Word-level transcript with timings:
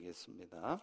되겠습니다. 0.00 0.80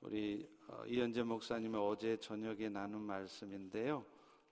우리 0.00 0.48
어, 0.68 0.84
이현재 0.86 1.22
목사님의 1.24 1.80
어제 1.80 2.16
저녁에 2.18 2.68
나눈 2.68 3.02
말씀인데요. 3.02 4.04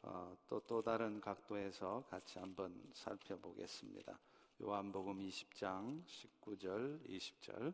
어, 0.02 0.36
또, 0.48 0.60
또 0.66 0.82
다른 0.82 1.20
각도에서 1.20 2.04
같이 2.10 2.38
한번 2.38 2.74
살펴보겠습니다. 2.92 4.18
요한복음 4.62 5.20
20장 5.20 6.02
19절, 6.04 7.08
20절. 7.08 7.72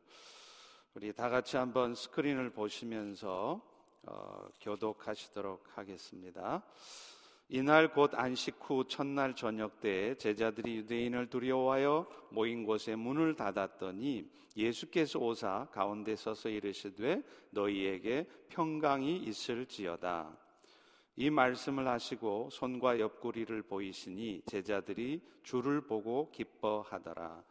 우리 0.94 1.12
다 1.12 1.28
같이 1.28 1.56
한번 1.56 1.94
스크린을 1.94 2.50
보시면서 2.50 3.60
어, 4.06 4.48
교독하시도록 4.60 5.78
하겠습니다. 5.78 6.62
이날 7.50 7.92
곧 7.94 8.10
안식 8.14 8.58
후 8.60 8.84
첫날 8.86 9.34
저녁 9.34 9.80
때 9.80 10.14
제자들이 10.16 10.76
유대인을 10.76 11.30
두려워하여 11.30 12.06
모인 12.30 12.64
곳에 12.64 12.94
문을 12.94 13.36
닫았더니 13.36 14.28
예수께서 14.54 15.18
오사 15.18 15.68
가운데 15.72 16.14
서서 16.14 16.50
이르시되 16.50 17.22
너희에게 17.50 18.26
평강이 18.50 19.16
있을지어다. 19.16 20.36
이 21.16 21.30
말씀을 21.30 21.88
하시고 21.88 22.50
손과 22.52 23.00
옆구리를 23.00 23.62
보이시니 23.62 24.42
제자들이 24.44 25.22
주를 25.42 25.80
보고 25.80 26.30
기뻐하더라. 26.30 27.42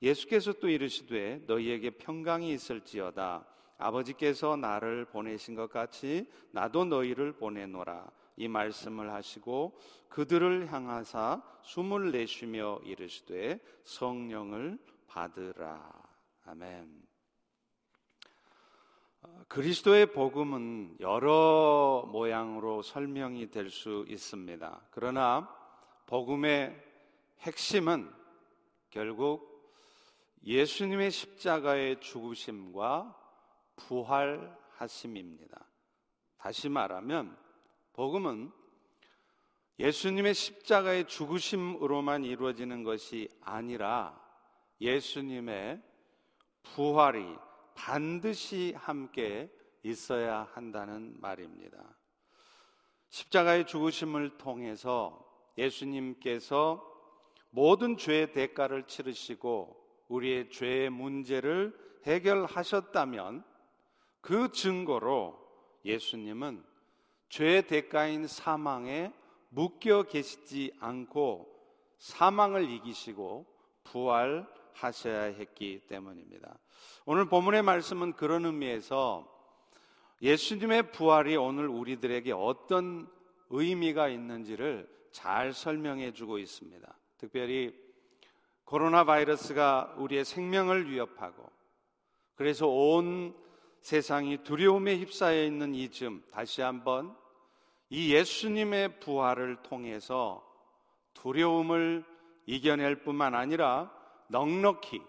예수께서 0.00 0.52
또 0.54 0.68
이르시되 0.68 1.42
너희에게 1.46 1.90
평강이 1.90 2.52
있을지어다. 2.52 3.44
아버지께서 3.78 4.56
나를 4.56 5.06
보내신 5.06 5.56
것 5.56 5.70
같이 5.70 6.26
나도 6.52 6.84
너희를 6.84 7.32
보내노라. 7.32 8.19
이 8.40 8.48
말씀을 8.48 9.12
하시고 9.12 9.78
그들을 10.08 10.72
향하사 10.72 11.42
숨을 11.60 12.10
내쉬며 12.10 12.80
이르시되 12.84 13.60
성령을 13.84 14.78
받으라. 15.06 15.92
아멘. 16.46 17.02
어, 19.20 19.44
그리스도의 19.46 20.06
복음은 20.12 20.96
여러 21.00 22.08
모양으로 22.10 22.80
설명이 22.80 23.50
될 23.50 23.68
수 23.68 24.06
있습니다. 24.08 24.86
그러나 24.90 25.54
복음의 26.06 26.82
핵심은 27.40 28.10
결국 28.88 29.70
예수님의 30.46 31.10
십자가의 31.10 32.00
죽으심과 32.00 33.14
부활하심입니다. 33.76 35.62
다시 36.38 36.70
말하면 36.70 37.36
복음은 38.00 38.50
예수님의 39.78 40.32
십자가의 40.32 41.06
죽으심으로만 41.06 42.24
이루어지는 42.24 42.82
것이 42.82 43.28
아니라 43.42 44.18
예수님의 44.80 45.82
부활이 46.62 47.22
반드시 47.74 48.72
함께 48.74 49.52
있어야 49.82 50.48
한다는 50.54 51.14
말입니다. 51.20 51.76
십자가의 53.10 53.66
죽으심을 53.66 54.38
통해서 54.38 55.22
예수님께서 55.58 56.82
모든 57.50 57.98
죄의 57.98 58.32
대가를 58.32 58.86
치르시고 58.86 59.76
우리의 60.08 60.48
죄의 60.48 60.88
문제를 60.88 61.78
해결하셨다면 62.06 63.44
그 64.22 64.50
증거로 64.52 65.38
예수님은 65.84 66.69
죄의 67.30 67.66
대가인 67.68 68.26
사망에 68.26 69.12
묶여 69.48 70.02
계시지 70.02 70.72
않고 70.80 71.48
사망을 71.98 72.68
이기시고 72.70 73.46
부활하셔야 73.84 75.22
했기 75.22 75.80
때문입니다. 75.86 76.58
오늘 77.04 77.26
본문의 77.26 77.62
말씀은 77.62 78.12
그런 78.14 78.44
의미에서 78.44 79.26
예수님의 80.22 80.92
부활이 80.92 81.36
오늘 81.36 81.68
우리들에게 81.68 82.32
어떤 82.32 83.08
의미가 83.48 84.08
있는지를 84.08 84.88
잘 85.12 85.52
설명해 85.52 86.12
주고 86.12 86.38
있습니다. 86.38 86.94
특별히 87.16 87.74
코로나 88.64 89.04
바이러스가 89.04 89.94
우리의 89.98 90.24
생명을 90.24 90.90
위협하고 90.90 91.48
그래서 92.34 92.66
온 92.66 93.34
세상이 93.82 94.42
두려움에 94.44 94.96
휩싸여 94.98 95.44
있는 95.44 95.74
이쯤 95.74 96.22
다시 96.30 96.62
한번 96.62 97.16
이 97.88 98.14
예수님의 98.14 99.00
부활을 99.00 99.62
통해서 99.62 100.46
두려움을 101.14 102.04
이겨낼 102.46 103.02
뿐만 103.02 103.34
아니라 103.34 103.92
넉넉히 104.28 105.00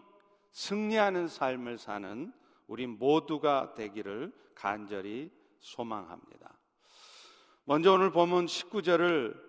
승리하는 0.51 1.27
삶을 1.27 1.77
사는 1.77 2.33
우리 2.67 2.87
모두가 2.87 3.73
되기를 3.75 4.33
간절히 4.55 5.31
소망합니다. 5.59 6.57
먼저 7.65 7.93
오늘 7.93 8.11
본문 8.11 8.47
19절을 8.47 9.39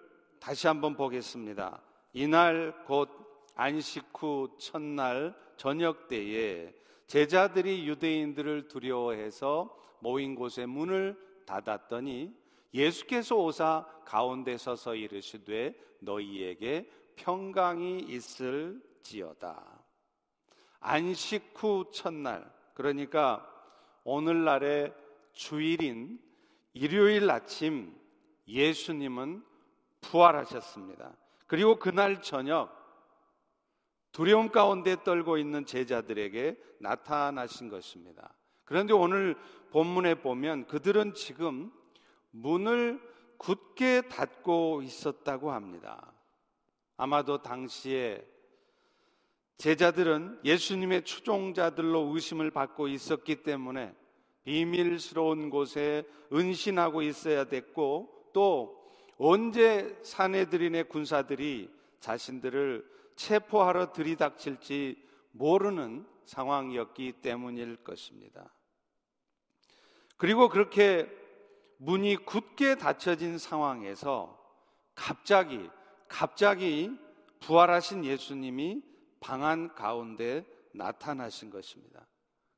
다시 0.41 0.67
한번 0.67 0.95
보겠습니다. 0.95 1.81
이날 2.13 2.85
곧 2.85 3.09
안식 3.55 4.11
후 4.15 4.57
첫날 4.59 5.35
저녁 5.57 6.09
때에 6.09 6.75
제자들이 7.13 7.87
유대인들을 7.87 8.69
두려워해서 8.69 9.79
모인 9.99 10.35
곳에 10.35 10.65
문을 10.65 11.15
닫았더니 11.45 12.35
예수께서 12.73 13.37
오사 13.37 13.87
가운데 14.07 14.57
서서 14.57 14.95
이르시되 14.95 15.75
너희에게 16.01 16.91
평강이 17.17 17.99
있을지어다. 18.09 19.63
안식 20.81 21.53
후 21.55 21.85
첫날, 21.93 22.51
그러니까 22.73 23.47
오늘날의 24.05 24.95
주일인 25.35 26.19
일요일 26.73 27.31
아침 27.31 27.95
예수님은 28.49 29.45
부활하셨습니다. 30.01 31.15
그리고 31.47 31.79
그날 31.79 32.23
저녁 32.23 32.82
두려움 34.13 34.51
가운데 34.51 34.97
떨고 35.03 35.39
있는 35.39 35.65
제자들에게 35.65 36.57
나타나신 36.81 37.69
것입니다. 37.69 38.35
그런데 38.65 38.93
오늘 38.93 39.37
본문에 39.71 40.17
보면 40.17 40.67
그들은 40.67 41.15
지금 41.15 41.73
문을 42.31 43.01
굳게 43.39 44.03
닫고 44.09 44.83
있었다고 44.83 45.51
합니다. 45.51 46.13
아마도 46.97 47.43
당시에 47.43 48.25
제자들은 49.57 50.41
예수님의 50.45 51.05
추종자들로 51.05 52.13
의심을 52.15 52.51
받고 52.51 52.89
있었기 52.89 53.43
때문에 53.43 53.95
비밀스러운 54.45 55.51
곳에 55.51 56.05
은신하고 56.33 57.03
있어야 57.03 57.45
됐고 57.45 58.31
또 58.33 58.81
언제 59.19 59.97
사내들인의 60.03 60.89
군사들이 60.89 61.71
자신들을 62.01 62.85
체포하러 63.17 63.93
들이닥칠지 63.93 65.03
모르는 65.33 66.07
상황이었기 66.27 67.13
때문일 67.21 67.77
것입니다. 67.85 68.55
그리고 70.17 70.49
그렇게 70.49 71.11
문이 71.79 72.17
굳게 72.17 72.77
닫혀진 72.77 73.39
상황에서 73.39 74.39
갑자기 74.95 75.69
갑자기 76.09 76.91
부활하신 77.41 78.05
예수님이 78.05 78.83
방안 79.21 79.75
가운데 79.75 80.47
나타나신 80.75 81.51
것입니다. 81.51 82.07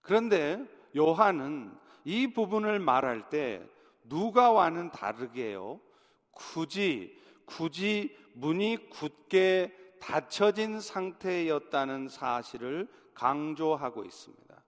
그런데 0.02 0.62
요한은 0.96 1.72
이 2.04 2.32
부분을 2.32 2.80
말할 2.80 3.30
때 3.30 3.66
누가와는 4.04 4.90
다르게요. 4.90 5.80
굳이 6.32 7.16
굳이 7.46 8.16
문이 8.34 8.90
굳게 8.90 9.74
닫혀진 10.04 10.80
상태였다는 10.80 12.08
사실을 12.08 12.86
강조하고 13.14 14.04
있습니다. 14.04 14.62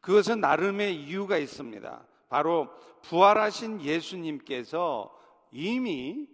그것은 0.00 0.40
나름의 0.40 0.96
이유가 1.00 1.38
있습니다. 1.38 2.04
바로 2.28 2.68
부활하신 3.02 3.82
예수님께서 3.82 5.16
이미 5.52 6.26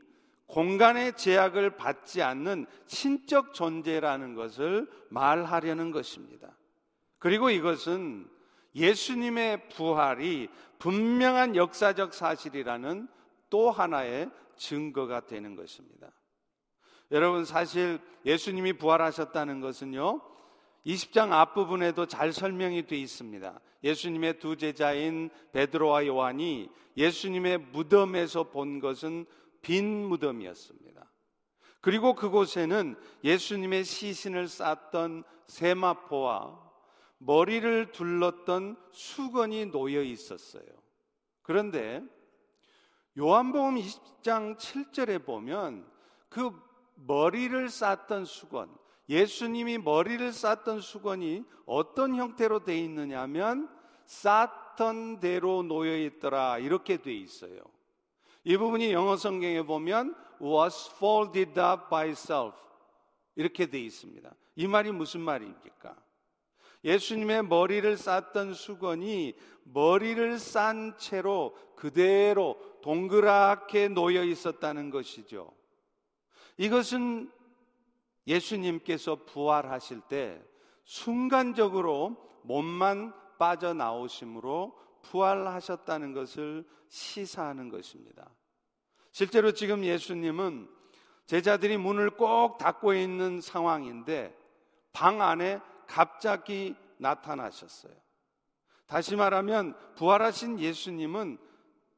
공간의 0.46 1.16
제약을 1.16 1.76
받지 1.76 2.22
않는 2.22 2.66
신적 2.86 3.52
존재라는 3.52 4.34
것을 4.34 4.90
말하려는 5.10 5.90
것입니다. 5.90 6.56
그리고 7.18 7.50
이것은 7.50 8.26
예수님의 8.74 9.68
부활이 9.68 10.48
분명한 10.78 11.56
역사적 11.56 12.14
사실이라는 12.14 13.08
또 13.50 13.70
하나의 13.70 14.30
증거가 14.56 15.20
되는 15.20 15.56
것입니다. 15.56 16.10
여러분 17.10 17.44
사실 17.44 17.98
예수님이 18.24 18.74
부활하셨다는 18.74 19.60
것은요. 19.60 20.20
20장 20.86 21.32
앞부분에도 21.32 22.06
잘 22.06 22.32
설명이 22.32 22.86
되어 22.86 22.98
있습니다. 22.98 23.60
예수님의 23.84 24.38
두 24.38 24.56
제자인 24.56 25.30
베드로와 25.52 26.06
요한이 26.06 26.68
예수님의 26.96 27.58
무덤에서 27.72 28.44
본 28.44 28.80
것은 28.80 29.26
빈 29.62 30.08
무덤이었습니다. 30.08 31.04
그리고 31.80 32.14
그곳에는 32.14 32.96
예수님의 33.24 33.84
시신을 33.84 34.48
쌌던 34.48 35.24
세마포와 35.46 36.68
머리를 37.18 37.92
둘렀던 37.92 38.76
수건이 38.92 39.66
놓여 39.66 40.02
있었어요. 40.02 40.64
그런데 41.42 42.02
요한복음 43.18 43.76
20장 43.76 44.56
7절에 44.56 45.24
보면 45.24 45.86
그 46.28 46.50
머리를 47.06 47.68
쌌던 47.68 48.24
수건, 48.24 48.68
예수님이 49.08 49.78
머리를 49.78 50.32
쌌던 50.32 50.80
수건이 50.80 51.44
어떤 51.66 52.16
형태로 52.16 52.64
되어 52.64 52.76
있느냐 52.76 53.22
하면 53.22 53.68
쌌던 54.06 55.20
대로 55.20 55.62
놓여 55.62 55.96
있더라 55.96 56.58
이렇게 56.58 56.98
되어 56.98 57.14
있어요. 57.14 57.60
이 58.44 58.56
부분이 58.56 58.92
영어 58.92 59.16
성경에 59.16 59.62
보면 59.62 60.14
was 60.40 60.90
folded 60.96 61.58
up 61.58 61.88
by 61.90 62.10
self 62.10 62.56
이렇게 63.36 63.66
되어 63.66 63.80
있습니다. 63.80 64.30
이 64.56 64.66
말이 64.66 64.90
무슨 64.90 65.20
말입니까? 65.20 65.96
예수님의 66.84 67.44
머리를 67.44 67.96
쌌던 67.96 68.54
수건이 68.54 69.34
머리를 69.64 70.38
싼 70.38 70.96
채로 70.96 71.56
그대로 71.76 72.56
동그랗게 72.82 73.88
놓여 73.88 74.24
있었다는 74.24 74.90
것이죠. 74.90 75.57
이것은 76.58 77.30
예수님께서 78.26 79.24
부활하실 79.24 80.02
때 80.02 80.42
순간적으로 80.84 82.16
몸만 82.42 83.14
빠져나오심으로 83.38 84.76
부활하셨다는 85.02 86.12
것을 86.12 86.66
시사하는 86.88 87.68
것입니다. 87.70 88.28
실제로 89.12 89.52
지금 89.52 89.84
예수님은 89.84 90.68
제자들이 91.26 91.76
문을 91.76 92.10
꼭 92.10 92.58
닫고 92.58 92.94
있는 92.94 93.40
상황인데 93.40 94.36
방 94.92 95.22
안에 95.22 95.60
갑자기 95.86 96.74
나타나셨어요. 96.98 97.92
다시 98.86 99.14
말하면 99.16 99.76
부활하신 99.96 100.58
예수님은 100.58 101.38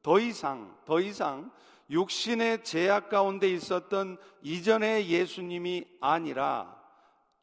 더 0.03 0.19
이상, 0.19 0.77
더 0.85 0.99
이상 0.99 1.51
육신의 1.91 2.63
제약 2.63 3.09
가운데 3.09 3.49
있었던 3.49 4.17
이전의 4.41 5.09
예수님이 5.09 5.85
아니라 5.99 6.81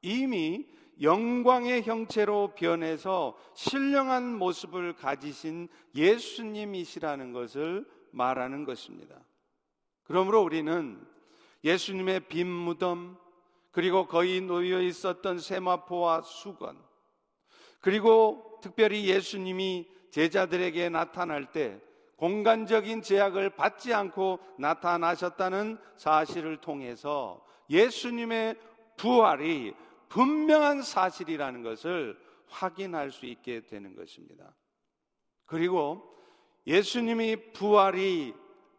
이미 0.01 0.67
영광의 1.01 1.83
형체로 1.83 2.55
변해서 2.57 3.39
신령한 3.55 4.37
모습을 4.37 4.95
가지신 4.95 5.69
예수님이시라는 5.95 7.33
것을 7.33 7.87
말하는 8.11 8.65
것입니다. 8.65 9.15
그러므로 10.05 10.43
우리는 10.43 11.07
예수님의 11.63 12.21
빈 12.29 12.49
무덤, 12.49 13.19
그리고 13.71 14.07
거의 14.07 14.41
놓여 14.41 14.81
있었던 14.81 15.39
세마포와 15.39 16.23
수건, 16.23 16.79
그리고 17.81 18.59
특별히 18.63 19.07
예수님이 19.07 19.87
제자들에게 20.11 20.89
나타날 20.89 21.53
때 21.53 21.81
공간적인 22.19 23.03
제약을 23.03 23.51
받지 23.51 23.95
않고 23.95 24.41
나타나셨다는 24.59 25.79
사실을 25.97 26.57
통해서 26.57 27.45
예수님의 27.71 28.57
부활이 28.97 29.75
분명한 30.09 30.83
사실이라는 30.83 31.63
것을 31.63 32.19
확인할 32.49 33.13
수 33.13 33.25
있게 33.27 33.67
되는 33.67 33.95
것입니다. 33.95 34.53
그리고 35.47 36.13
예수님이 36.67 37.53
부활이 37.53 38.35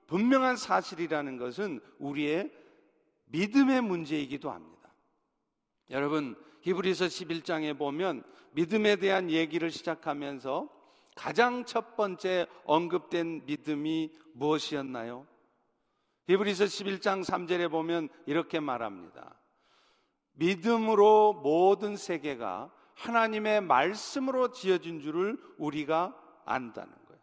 분명한 0.07 0.57
사실이라는 0.57 1.37
것은 1.37 1.79
우리의 1.97 2.51
믿음의 3.25 3.81
문제이기도 3.81 4.51
합니다. 4.51 4.93
여러분, 5.91 6.35
히브리서 6.61 7.05
11장에 7.05 7.77
보면 7.77 8.23
믿음에 8.51 8.97
대한 8.97 9.29
얘기를 9.29 9.71
시작하면서 9.71 10.78
가장 11.19 11.65
첫 11.65 11.97
번째 11.97 12.47
언급된 12.63 13.45
믿음이 13.45 14.09
무엇이었나요? 14.35 15.27
히브리서 16.29 16.63
11장 16.63 17.25
3절에 17.25 17.69
보면 17.69 18.07
이렇게 18.25 18.61
말합니다. 18.61 19.35
믿음으로 20.35 21.33
모든 21.43 21.97
세계가 21.97 22.71
하나님의 22.93 23.59
말씀으로 23.59 24.51
지어진 24.53 25.01
줄을 25.01 25.37
우리가 25.57 26.15
안다는 26.45 26.93
거예요. 27.07 27.21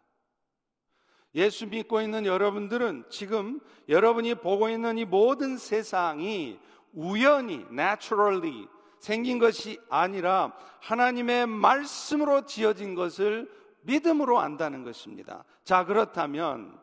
예수 1.33 1.65
믿고 1.65 1.99
있는 1.99 2.27
여러분들은 2.27 3.05
지금 3.09 3.59
여러분이 3.89 4.35
보고 4.35 4.69
있는 4.69 4.99
이 4.99 5.05
모든 5.05 5.57
세상이 5.57 6.59
우연히, 6.93 7.65
naturally 7.71 8.67
생긴 8.99 9.39
것이 9.39 9.79
아니라 9.89 10.55
하나님의 10.81 11.47
말씀으로 11.47 12.45
지어진 12.45 12.93
것을 12.93 13.57
믿음으로 13.87 14.39
안다는 14.39 14.83
것입니다. 14.83 15.45
자, 15.63 15.85
그렇다면 15.85 16.79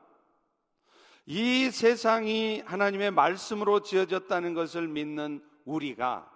이 1.26 1.70
세상이 1.70 2.62
하나님의 2.64 3.10
말씀으로 3.10 3.80
지어졌다는 3.80 4.54
것을 4.54 4.88
믿는 4.88 5.42
우리가 5.64 6.30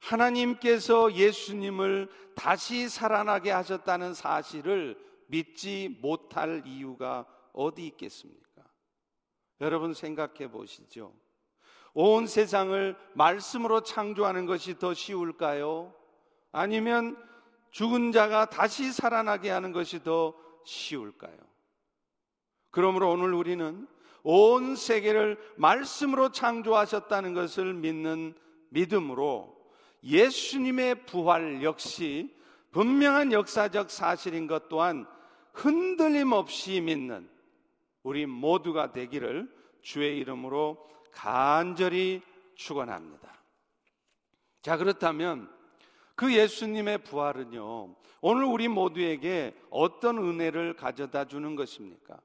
하나님께서 0.00 1.12
예수님을 1.14 2.10
다시 2.34 2.88
살아나게 2.88 3.50
하셨다는 3.50 4.12
사실을 4.14 4.98
믿지 5.28 5.98
못할 6.00 6.62
이유가 6.66 7.26
어디 7.52 7.86
있겠습니까? 7.86 8.62
여러분 9.60 9.94
생각해 9.94 10.50
보시죠. 10.50 11.14
온 11.94 12.26
세상을 12.26 12.96
말씀으로 13.14 13.82
창조하는 13.82 14.46
것이 14.46 14.78
더 14.78 14.92
쉬울까요? 14.92 15.94
아니면 16.52 17.16
죽은 17.74 18.12
자가 18.12 18.50
다시 18.50 18.92
살아나게 18.92 19.50
하는 19.50 19.72
것이 19.72 20.04
더 20.04 20.32
쉬울까요? 20.64 21.36
그러므로 22.70 23.10
오늘 23.10 23.34
우리는 23.34 23.88
온 24.22 24.76
세계를 24.76 25.36
말씀으로 25.56 26.30
창조하셨다는 26.30 27.34
것을 27.34 27.74
믿는 27.74 28.36
믿음으로 28.68 29.56
예수님의 30.04 31.04
부활 31.06 31.64
역시 31.64 32.32
분명한 32.70 33.32
역사적 33.32 33.90
사실인 33.90 34.46
것 34.46 34.68
또한 34.68 35.04
흔들림 35.52 36.30
없이 36.30 36.80
믿는 36.80 37.28
우리 38.04 38.24
모두가 38.24 38.92
되기를 38.92 39.52
주의 39.82 40.16
이름으로 40.18 40.78
간절히 41.10 42.22
축원합니다. 42.54 43.34
자, 44.62 44.76
그렇다면 44.76 45.52
그 46.14 46.34
예수님의 46.34 46.98
부활은요. 46.98 47.94
오늘 48.20 48.44
우리 48.44 48.68
모두에게 48.68 49.54
어떤 49.70 50.18
은혜를 50.18 50.74
가져다 50.76 51.24
주는 51.26 51.56
것입니까? 51.56 52.18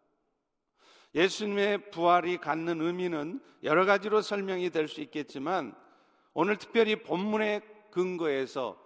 예수님의 1.15 1.91
부활이 1.91 2.37
갖는 2.37 2.81
의미는 2.81 3.41
여러 3.63 3.85
가지로 3.85 4.21
설명이 4.21 4.69
될 4.69 4.87
수 4.87 5.01
있겠지만 5.01 5.75
오늘 6.33 6.57
특별히 6.57 6.95
본문의 6.97 7.61
근거에서 7.91 8.77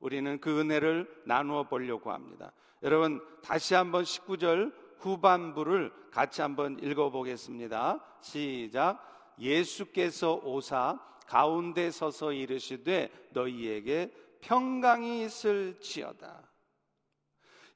우리는 0.00 0.40
그 0.40 0.60
은혜를 0.60 1.22
나누어 1.26 1.64
보려고 1.64 2.12
합니다. 2.12 2.52
여러분 2.82 3.20
다시 3.42 3.74
한번 3.74 4.04
19절 4.04 4.72
후반부를 4.98 5.92
같이 6.10 6.40
한번 6.40 6.78
읽어 6.82 7.10
보겠습니다. 7.10 8.02
시작. 8.20 9.34
예수께서 9.38 10.40
오사 10.42 10.98
가운데 11.26 11.90
서서 11.90 12.32
이르시되 12.32 13.10
너희에게 13.32 14.10
평강이 14.46 15.24
있을지어다. 15.24 16.40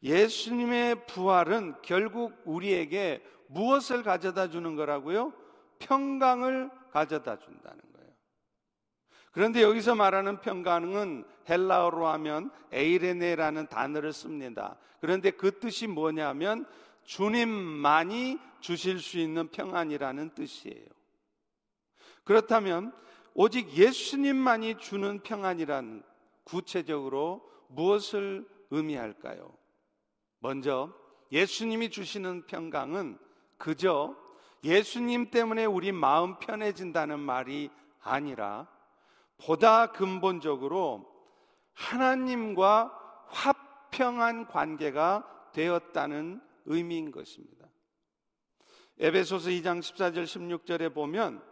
예수님의 0.04 1.06
부활은 1.06 1.74
결국 1.82 2.40
우리에게 2.44 3.22
무엇을 3.48 4.04
가져다 4.04 4.48
주는 4.48 4.76
거라고요? 4.76 5.32
평강을 5.80 6.70
가져다 6.92 7.40
준다는 7.40 7.80
거예요. 7.92 8.10
그런데 9.32 9.62
여기서 9.62 9.96
말하는 9.96 10.40
평강은 10.40 11.24
헬라어로 11.48 12.06
하면 12.06 12.52
에이레네라는 12.70 13.66
단어를 13.66 14.12
씁니다. 14.12 14.78
그런데 15.00 15.32
그 15.32 15.58
뜻이 15.58 15.88
뭐냐면 15.88 16.66
주님만이 17.02 18.38
주실 18.60 19.00
수 19.00 19.18
있는 19.18 19.48
평안이라는 19.48 20.34
뜻이에요. 20.34 20.86
그렇다면 22.22 22.92
오직 23.34 23.72
예수님만이 23.72 24.78
주는 24.78 25.18
평안이란 25.20 26.04
구체적으로 26.50 27.48
무엇을 27.68 28.46
의미할까요? 28.70 29.56
먼저 30.40 30.92
예수님이 31.30 31.90
주시는 31.90 32.46
평강은 32.46 33.18
그저 33.56 34.16
예수님 34.64 35.30
때문에 35.30 35.64
우리 35.64 35.92
마음 35.92 36.38
편해진다는 36.38 37.20
말이 37.20 37.70
아니라 38.02 38.68
보다 39.38 39.92
근본적으로 39.92 41.08
하나님과 41.74 43.26
화평한 43.28 44.48
관계가 44.48 45.50
되었다는 45.52 46.42
의미인 46.66 47.10
것입니다. 47.10 47.68
에베소서 48.98 49.50
2장 49.50 49.78
14절 49.78 50.24
16절에 50.24 50.92
보면 50.92 51.42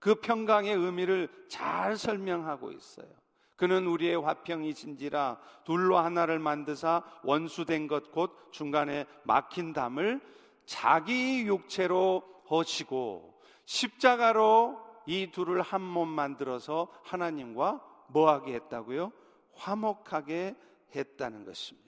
그 0.00 0.16
평강의 0.16 0.74
의미를 0.74 1.28
잘 1.48 1.96
설명하고 1.96 2.72
있어요. 2.72 3.23
그는 3.56 3.86
우리의 3.86 4.16
화평이신지라 4.20 5.38
둘로 5.64 5.98
하나를 5.98 6.38
만드사 6.38 7.04
원수된 7.22 7.86
것 7.86 8.10
곧 8.10 8.48
중간에 8.52 9.06
막힌 9.24 9.72
담을 9.72 10.20
자기 10.66 11.46
육체로 11.46 12.22
허시고 12.50 13.40
십자가로 13.64 14.78
이 15.06 15.30
둘을 15.30 15.62
한 15.62 15.82
몸 15.82 16.08
만들어서 16.08 16.88
하나님과 17.02 17.80
뭐하게 18.08 18.54
했다고요? 18.54 19.12
화목하게 19.54 20.56
했다는 20.94 21.44
것입니다. 21.44 21.84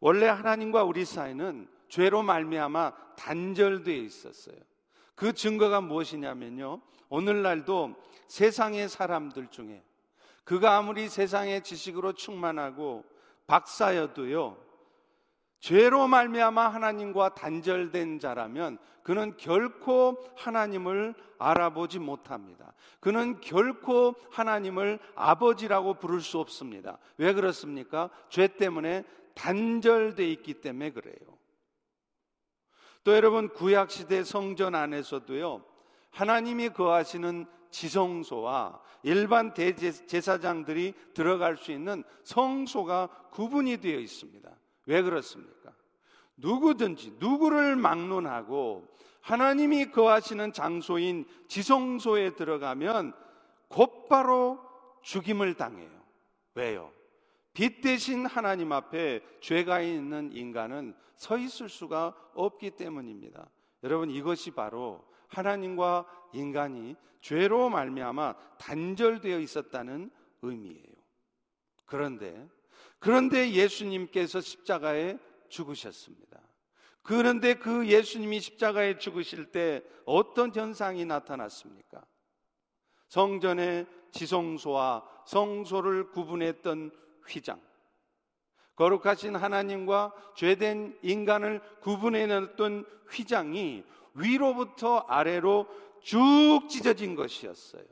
원래 0.00 0.26
하나님과 0.26 0.84
우리 0.84 1.04
사이는 1.04 1.68
죄로 1.88 2.22
말미암아 2.22 3.14
단절되어 3.16 3.94
있었어요. 3.94 4.56
그 5.14 5.32
증거가 5.32 5.80
무엇이냐면요. 5.80 6.80
오늘날도 7.14 7.94
세상의 8.26 8.88
사람들 8.88 9.46
중에 9.48 9.84
그가 10.42 10.76
아무리 10.76 11.08
세상의 11.08 11.62
지식으로 11.62 12.14
충만하고 12.14 13.04
박사여도요. 13.46 14.58
죄로 15.60 16.08
말미암아 16.08 16.68
하나님과 16.68 17.34
단절된 17.34 18.18
자라면 18.18 18.78
그는 19.04 19.36
결코 19.36 20.18
하나님을 20.34 21.14
알아보지 21.38 22.00
못합니다. 22.00 22.72
그는 22.98 23.40
결코 23.40 24.16
하나님을 24.30 24.98
아버지라고 25.14 25.94
부를 25.94 26.20
수 26.20 26.40
없습니다. 26.40 26.98
왜 27.16 27.32
그렇습니까? 27.32 28.10
죄 28.28 28.48
때문에 28.48 29.04
단절돼 29.34 30.28
있기 30.32 30.54
때문에 30.54 30.90
그래요. 30.90 31.38
또 33.04 33.14
여러분 33.14 33.50
구약 33.50 33.92
시대 33.92 34.24
성전 34.24 34.74
안에서도요. 34.74 35.73
하나님이 36.14 36.70
거하시는 36.70 37.46
지성소와 37.70 38.80
일반 39.02 39.52
대제사장들이 39.52 40.94
들어갈 41.12 41.56
수 41.56 41.72
있는 41.72 42.04
성소가 42.22 43.08
구분이 43.32 43.78
되어 43.78 43.98
있습니다. 43.98 44.48
왜 44.86 45.02
그렇습니까? 45.02 45.72
누구든지 46.36 47.16
누구를 47.18 47.76
막론하고 47.76 48.86
하나님이 49.20 49.90
거하시는 49.90 50.52
장소인 50.52 51.26
지성소에 51.48 52.36
들어가면 52.36 53.12
곧바로 53.68 54.60
죽임을 55.02 55.54
당해요. 55.54 55.90
왜요? 56.54 56.92
빛 57.52 57.80
대신 57.80 58.26
하나님 58.26 58.72
앞에 58.72 59.20
죄가 59.40 59.80
있는 59.80 60.30
인간은 60.32 60.94
서 61.16 61.36
있을 61.38 61.68
수가 61.68 62.14
없기 62.34 62.72
때문입니다. 62.72 63.48
여러분 63.82 64.10
이것이 64.10 64.52
바로 64.52 65.04
하나님과 65.34 66.06
인간이 66.32 66.96
죄로 67.20 67.68
말미암아 67.70 68.34
단절되어 68.58 69.38
있었다는 69.38 70.10
의미예요. 70.42 70.94
그런데 71.86 72.48
그런데 72.98 73.50
예수님께서 73.52 74.40
십자가에 74.40 75.18
죽으셨습니다. 75.48 76.40
그런데 77.02 77.54
그 77.54 77.86
예수님이 77.86 78.40
십자가에 78.40 78.96
죽으실 78.96 79.52
때 79.52 79.82
어떤 80.06 80.54
현상이 80.54 81.04
나타났습니까? 81.04 82.02
성전의 83.08 83.86
지성소와 84.10 85.06
성소를 85.26 86.12
구분했던 86.12 86.92
휘장. 87.28 87.60
거룩하신 88.76 89.36
하나님과 89.36 90.14
죄된 90.34 90.98
인간을 91.02 91.60
구분해냈던 91.80 92.86
휘장이 93.10 93.84
위로부터 94.14 94.98
아래로 94.98 95.66
쭉 96.02 96.62
찢어진 96.68 97.14
것이었어요. 97.14 97.84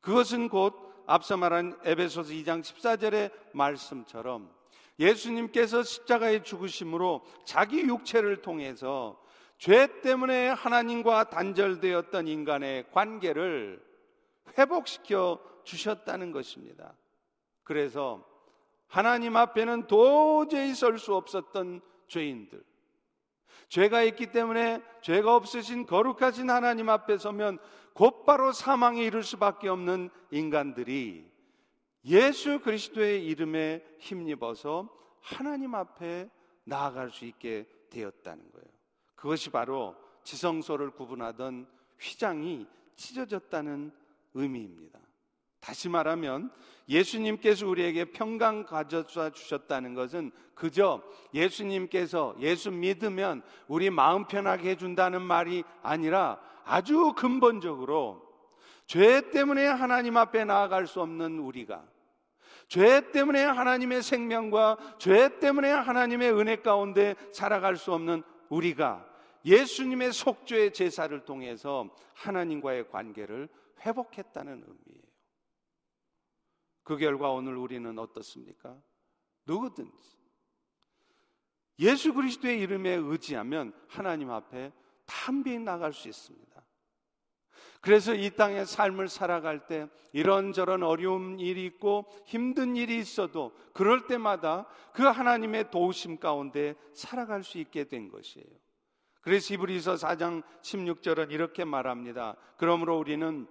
그것은 0.00 0.48
곧 0.48 0.74
앞서 1.06 1.36
말한 1.36 1.78
에베소서 1.84 2.32
2장 2.32 2.60
14절의 2.62 3.32
말씀처럼 3.52 4.50
예수님께서 4.98 5.82
십자가에 5.82 6.42
죽으심으로 6.42 7.24
자기 7.44 7.80
육체를 7.82 8.42
통해서 8.42 9.20
죄 9.58 10.00
때문에 10.02 10.48
하나님과 10.48 11.30
단절되었던 11.30 12.28
인간의 12.28 12.90
관계를 12.92 13.82
회복시켜 14.56 15.40
주셨다는 15.64 16.32
것입니다. 16.32 16.94
그래서 17.64 18.24
하나님 18.86 19.36
앞에는 19.36 19.86
도저히 19.86 20.74
설 20.74 20.98
수 20.98 21.14
없었던 21.14 21.80
죄인들, 22.06 22.62
죄가 23.68 24.02
있기 24.02 24.32
때문에 24.32 24.82
죄가 25.02 25.34
없으신 25.36 25.86
거룩하신 25.86 26.50
하나님 26.50 26.88
앞에 26.88 27.18
서면 27.18 27.58
곧바로 27.92 28.52
사망에 28.52 29.04
이를 29.04 29.22
수밖에 29.22 29.68
없는 29.68 30.10
인간들이 30.30 31.30
예수 32.04 32.60
그리스도의 32.60 33.26
이름에 33.26 33.84
힘입어서 33.98 34.88
하나님 35.20 35.74
앞에 35.74 36.30
나아갈 36.64 37.10
수 37.10 37.24
있게 37.24 37.66
되었다는 37.90 38.50
거예요. 38.52 38.68
그것이 39.14 39.50
바로 39.50 39.96
지성소를 40.22 40.92
구분하던 40.92 41.66
휘장이 41.98 42.66
찢어졌다는 42.96 43.92
의미입니다. 44.34 44.98
다시 45.60 45.88
말하면 45.88 46.50
예수님께서 46.88 47.66
우리에게 47.66 48.06
평강 48.06 48.64
가져다 48.64 49.30
주셨다는 49.30 49.94
것은 49.94 50.32
그저 50.54 51.02
예수님께서 51.34 52.34
예수 52.40 52.70
믿으면 52.70 53.42
우리 53.66 53.90
마음 53.90 54.26
편하게 54.26 54.70
해준다는 54.70 55.22
말이 55.22 55.64
아니라 55.82 56.40
아주 56.64 57.12
근본적으로 57.16 58.26
죄 58.86 59.30
때문에 59.30 59.66
하나님 59.66 60.16
앞에 60.16 60.44
나아갈 60.44 60.86
수 60.86 61.00
없는 61.02 61.38
우리가 61.38 61.84
죄 62.68 63.10
때문에 63.12 63.44
하나님의 63.44 64.02
생명과 64.02 64.96
죄 64.98 65.38
때문에 65.38 65.70
하나님의 65.70 66.32
은혜 66.32 66.56
가운데 66.56 67.14
살아갈 67.32 67.76
수 67.76 67.92
없는 67.92 68.22
우리가 68.48 69.06
예수님의 69.44 70.12
속죄의 70.12 70.72
제사를 70.72 71.24
통해서 71.24 71.88
하나님과의 72.14 72.88
관계를 72.90 73.48
회복했다는 73.80 74.52
의미예요. 74.52 75.07
그 76.88 76.96
결과 76.96 77.28
오늘 77.28 77.58
우리는 77.58 77.98
어떻습니까? 77.98 78.74
누구든지 79.44 80.16
예수 81.80 82.14
그리스도의 82.14 82.60
이름에 82.60 82.94
의지하면 82.94 83.74
하나님 83.88 84.30
앞에 84.30 84.72
담비 85.04 85.58
나갈 85.58 85.92
수 85.92 86.08
있습니다. 86.08 86.48
그래서 87.82 88.14
이 88.14 88.30
땅의 88.30 88.64
삶을 88.64 89.08
살아갈 89.08 89.66
때 89.66 89.86
이런저런 90.12 90.82
어려운 90.82 91.38
일이 91.38 91.66
있고 91.66 92.06
힘든 92.24 92.74
일이 92.74 92.96
있어도 92.96 93.54
그럴 93.74 94.06
때마다 94.06 94.66
그 94.94 95.02
하나님의 95.02 95.70
도우심 95.70 96.16
가운데 96.16 96.74
살아갈 96.94 97.44
수 97.44 97.58
있게 97.58 97.84
된 97.84 98.08
것이에요. 98.08 98.48
그래서 99.20 99.52
이브리서 99.52 99.96
4장 99.96 100.42
16절은 100.62 101.32
이렇게 101.32 101.66
말합니다. 101.66 102.36
그러므로 102.56 102.98
우리는 102.98 103.46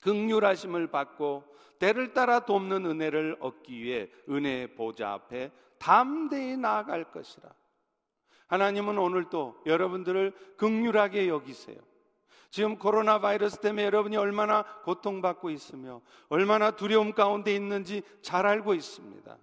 극률하심을 0.00 0.88
받고 0.88 1.44
때를 1.78 2.14
따라 2.14 2.40
돕는 2.40 2.86
은혜를 2.86 3.36
얻기 3.40 3.82
위해 3.82 4.08
은혜의 4.28 4.74
보좌 4.74 5.12
앞에 5.12 5.50
담대히 5.78 6.56
나아갈 6.56 7.10
것이라. 7.10 7.48
하나님은 8.46 8.96
오늘도 8.98 9.62
여러분들을 9.66 10.32
극률하게 10.56 11.28
여기세요. 11.28 11.76
지금 12.50 12.78
코로나 12.78 13.20
바이러스 13.20 13.58
때문에 13.58 13.84
여러분이 13.84 14.16
얼마나 14.16 14.62
고통받고 14.84 15.50
있으며 15.50 16.00
얼마나 16.28 16.70
두려움 16.70 17.12
가운데 17.12 17.54
있는지 17.54 18.02
잘 18.22 18.46
알고 18.46 18.74
있습니다. 18.74 19.36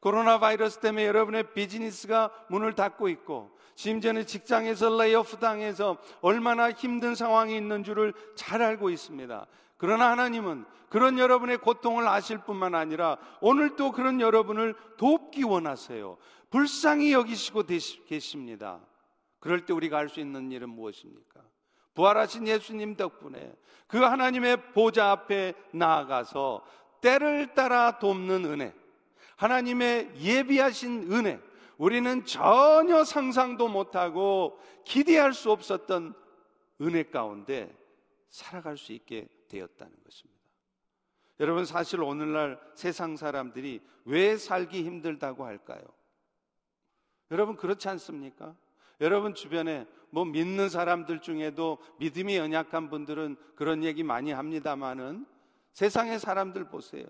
코로나 0.00 0.38
바이러스 0.38 0.80
때문에 0.80 1.06
여러분의 1.06 1.52
비즈니스가 1.52 2.30
문을 2.48 2.74
닫고 2.74 3.08
있고 3.08 3.56
심지어는 3.74 4.26
직장에서 4.26 4.96
레이오프 4.96 5.36
당해서 5.38 5.98
얼마나 6.22 6.72
힘든 6.72 7.14
상황이 7.14 7.56
있는 7.56 7.84
줄을 7.84 8.14
잘 8.34 8.62
알고 8.62 8.90
있습니다. 8.90 9.46
그러나 9.76 10.10
하나님은 10.10 10.64
그런 10.88 11.18
여러분의 11.18 11.58
고통을 11.58 12.06
아실 12.06 12.38
뿐만 12.38 12.74
아니라 12.74 13.18
오늘도 13.40 13.92
그런 13.92 14.20
여러분을 14.20 14.74
돕기 14.96 15.42
원하세요. 15.42 16.16
불쌍히 16.50 17.12
여기시고 17.12 17.64
계십니다. 18.06 18.80
그럴 19.40 19.66
때 19.66 19.72
우리가 19.72 19.98
할 19.98 20.08
수 20.08 20.20
있는 20.20 20.50
일은 20.50 20.70
무엇입니까? 20.70 21.40
부활하신 21.94 22.46
예수님 22.46 22.96
덕분에 22.96 23.54
그 23.86 23.98
하나님의 23.98 24.72
보좌 24.72 25.10
앞에 25.10 25.54
나아가서 25.72 26.64
때를 27.00 27.54
따라 27.54 27.98
돕는 27.98 28.44
은혜, 28.44 28.74
하나님의 29.36 30.12
예비하신 30.18 31.12
은혜, 31.12 31.40
우리는 31.78 32.24
전혀 32.24 33.04
상상도 33.04 33.68
못하고 33.68 34.58
기대할 34.84 35.32
수 35.32 35.50
없었던 35.50 36.14
은혜 36.80 37.02
가운데 37.02 37.74
살아갈 38.28 38.76
수 38.76 38.92
있게 38.92 39.28
되었다는 39.48 39.94
것입니다. 40.04 40.36
여러분 41.40 41.64
사실 41.64 42.02
오늘날 42.02 42.58
세상 42.74 43.16
사람들이 43.16 43.82
왜 44.04 44.36
살기 44.36 44.84
힘들다고 44.84 45.44
할까요? 45.44 45.82
여러분 47.30 47.56
그렇지 47.56 47.88
않습니까? 47.88 48.54
여러분 49.00 49.34
주변에 49.34 49.86
뭐 50.10 50.24
믿는 50.24 50.68
사람들 50.68 51.20
중에도 51.20 51.78
믿음이 51.98 52.36
연약한 52.36 52.88
분들은 52.88 53.36
그런 53.54 53.84
얘기 53.84 54.02
많이 54.02 54.32
합니다만은 54.32 55.26
세상의 55.72 56.18
사람들 56.18 56.68
보세요. 56.68 57.04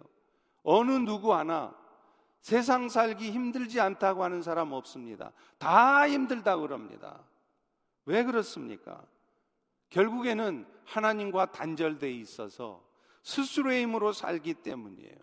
어느 0.65 0.91
누구 0.93 1.35
하나 1.35 1.73
세상 2.41 2.89
살기 2.89 3.31
힘들지 3.31 3.81
않다고 3.81 4.25
하는 4.25 4.43
사람 4.43 4.73
없습니다. 4.73 5.33
다 5.59 6.09
힘들다 6.09 6.57
그럽니다. 6.57 7.21
왜 8.05 8.25
그렇습니까? 8.25 9.05
결국에는 9.91 10.67
하나님과 10.85 11.53
단절돼 11.53 12.11
있어서 12.13 12.85
스스로의 13.23 13.83
힘으로 13.83 14.13
살기 14.13 14.55
때문이에요. 14.55 15.17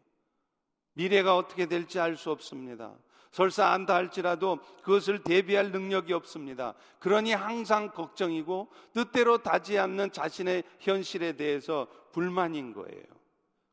미래가 0.94 1.38
어떻게 1.38 1.66
될지 1.66 2.00
알 2.00 2.16
수 2.16 2.32
없습니다. 2.32 2.96
설사 3.32 3.70
안다 3.70 3.96
할지라도 3.96 4.60
그것을 4.84 5.24
대비할 5.24 5.72
능력이 5.72 6.14
없습니다. 6.14 6.76
그러니 7.00 7.34
항상 7.34 7.90
걱정이고 7.90 8.68
뜻대로 8.94 9.40
다지 9.40 9.80
않는 9.80 10.12
자신의 10.12 10.64
현실에 10.80 11.34
대해서 11.34 11.88
불만인 12.12 12.74
거예요. 12.74 13.04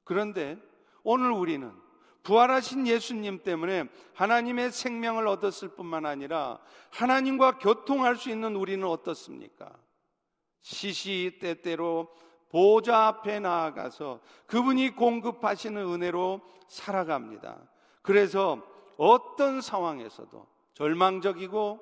그런데 0.05 0.57
오늘 1.03 1.31
우리는 1.31 1.71
부활하신 2.23 2.87
예수님 2.87 3.43
때문에 3.43 3.85
하나님의 4.15 4.73
생명을 4.73 5.27
얻었을 5.27 5.69
뿐만 5.69 6.07
아니라 6.07 6.59
하나님과 6.91 7.59
교통할 7.59 8.17
수 8.17 8.31
있는 8.31 8.57
우리는 8.57 8.87
어떻습니까? 8.87 9.71
시시때때로 10.63 12.09
보좌 12.49 13.07
앞에 13.07 13.41
나아가서 13.41 14.21
그분이 14.47 14.97
공급하시는 14.97 15.81
은혜로 15.81 16.41
살아갑니다. 16.69 17.59
그래서 18.03 18.61
어떤 18.97 19.61
상황에서도 19.61 20.47
절망적이고 20.75 21.81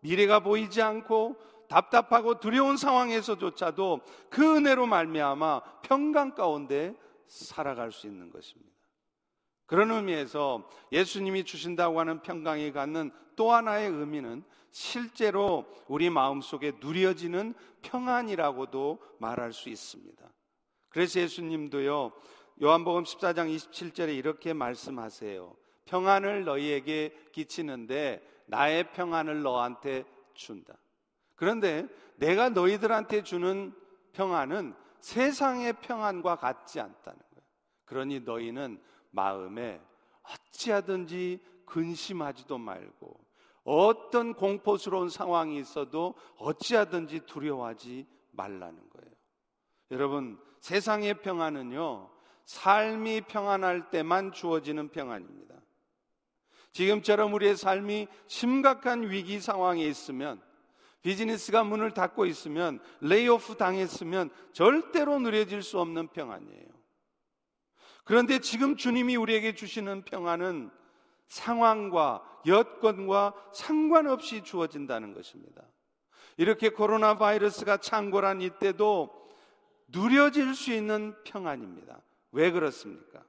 미래가 0.00 0.40
보이지 0.40 0.82
않고 0.82 1.36
답답하고 1.68 2.40
두려운 2.40 2.76
상황에서조차도 2.76 4.00
그 4.30 4.56
은혜로 4.56 4.86
말미암아 4.86 5.60
평강 5.82 6.34
가운데 6.34 6.94
살아갈 7.26 7.92
수 7.92 8.06
있는 8.06 8.30
것입니다. 8.30 8.72
그런 9.66 9.90
의미에서 9.90 10.66
예수님이 10.92 11.44
주신다고 11.44 12.00
하는 12.00 12.22
평강이 12.22 12.72
갖는 12.72 13.12
또 13.36 13.52
하나의 13.52 13.90
의미는 13.90 14.42
실제로 14.78 15.66
우리 15.88 16.08
마음속에 16.08 16.72
누려지는 16.80 17.52
평안이라고도 17.82 19.00
말할 19.18 19.52
수 19.52 19.68
있습니다. 19.68 20.24
그래서 20.88 21.18
예수님도요, 21.18 22.12
요한복음 22.62 23.02
14장 23.02 23.52
27절에 23.52 24.16
이렇게 24.16 24.52
말씀하세요. 24.52 25.56
평안을 25.84 26.44
너희에게 26.44 27.12
끼치는데 27.32 28.22
나의 28.46 28.92
평안을 28.92 29.42
너한테 29.42 30.04
준다. 30.34 30.74
그런데 31.34 31.88
내가 32.14 32.48
너희들한테 32.48 33.24
주는 33.24 33.74
평안은 34.12 34.74
세상의 35.00 35.72
평안과 35.80 36.36
같지 36.36 36.78
않다는 36.78 37.18
거예요. 37.18 37.46
그러니 37.84 38.20
너희는 38.20 38.80
마음에 39.10 39.80
어찌하든지 40.22 41.40
근심하지도 41.66 42.58
말고 42.58 43.27
어떤 43.64 44.34
공포스러운 44.34 45.08
상황이 45.08 45.58
있어도 45.58 46.14
어찌하든지 46.38 47.20
두려워하지 47.26 48.06
말라는 48.32 48.78
거예요. 48.90 49.14
여러분, 49.90 50.38
세상의 50.60 51.22
평안은요, 51.22 52.10
삶이 52.44 53.22
평안할 53.22 53.90
때만 53.90 54.32
주어지는 54.32 54.88
평안입니다. 54.88 55.54
지금처럼 56.72 57.32
우리의 57.34 57.56
삶이 57.56 58.06
심각한 58.26 59.10
위기 59.10 59.40
상황에 59.40 59.84
있으면 59.84 60.40
비즈니스가 61.02 61.64
문을 61.64 61.92
닫고 61.92 62.26
있으면 62.26 62.80
레이오프 63.00 63.56
당했으면 63.56 64.30
절대로 64.52 65.18
누려질 65.18 65.62
수 65.62 65.78
없는 65.80 66.08
평안이에요. 66.08 66.68
그런데 68.04 68.38
지금 68.38 68.76
주님이 68.76 69.16
우리에게 69.16 69.54
주시는 69.54 70.02
평안은 70.04 70.70
상황과 71.28 72.22
여건과 72.46 73.34
상관없이 73.52 74.42
주어진다는 74.42 75.14
것입니다. 75.14 75.62
이렇게 76.36 76.68
코로나 76.70 77.16
바이러스가 77.16 77.78
창궐한 77.78 78.40
이때도 78.40 79.10
누려질 79.88 80.54
수 80.54 80.72
있는 80.72 81.14
평안입니다. 81.24 82.00
왜 82.32 82.50
그렇습니까? 82.50 83.24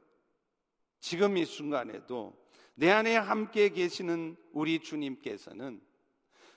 지금 1.00 1.38
이 1.38 1.46
순간에도 1.46 2.38
내 2.76 2.92
안에 2.92 3.16
함께 3.16 3.70
계시는 3.70 4.38
우리 4.52 4.80
주님께서는 4.80 5.82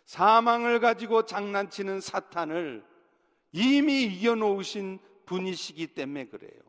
사망을 0.04 0.80
가지고 0.80 1.24
장난치는 1.24 2.00
사탄을 2.00 2.84
이미 3.52 4.04
이겨놓으신 4.04 4.98
분이시기 5.26 5.88
때문에 5.88 6.26
그래요. 6.26 6.60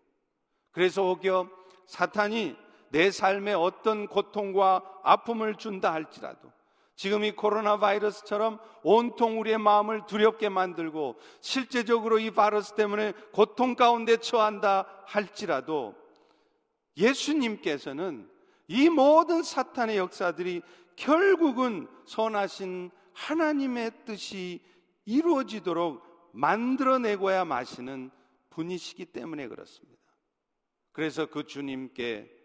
그래서 0.72 1.04
혹여 1.04 1.50
사탄이 1.88 2.56
내 2.94 3.10
삶에 3.10 3.54
어떤 3.54 4.08
고통과 4.08 4.84
아픔을 5.02 5.56
준다 5.56 5.92
할지라도 5.92 6.52
지금 6.96 7.24
이 7.24 7.32
코로나 7.32 7.80
바이러스처럼 7.80 8.60
온통 8.84 9.40
우리의 9.40 9.58
마음을 9.58 10.06
두렵게 10.06 10.50
만들고 10.50 11.16
실제적으로 11.42 12.20
이 12.20 12.30
바이러스 12.30 12.76
때문에 12.76 13.14
고통 13.32 13.74
가운데 13.74 14.18
처한다 14.18 14.86
할지라도 15.08 15.96
예수님께서는 16.96 18.30
이 18.68 18.90
모든 18.90 19.42
사탄의 19.42 19.98
역사들이 19.98 20.62
결국은 20.96 21.88
선하신 22.06 22.92
하나님의 23.14 24.06
뜻이 24.06 24.62
이루어지도록 25.06 26.32
만들어내고야 26.34 27.44
마시는 27.46 28.12
분이시기 28.52 29.06
때문에 29.06 29.48
그렇습니다. 29.48 30.00
그래서 30.92 31.26
그 31.26 31.48
주님께 31.48 32.43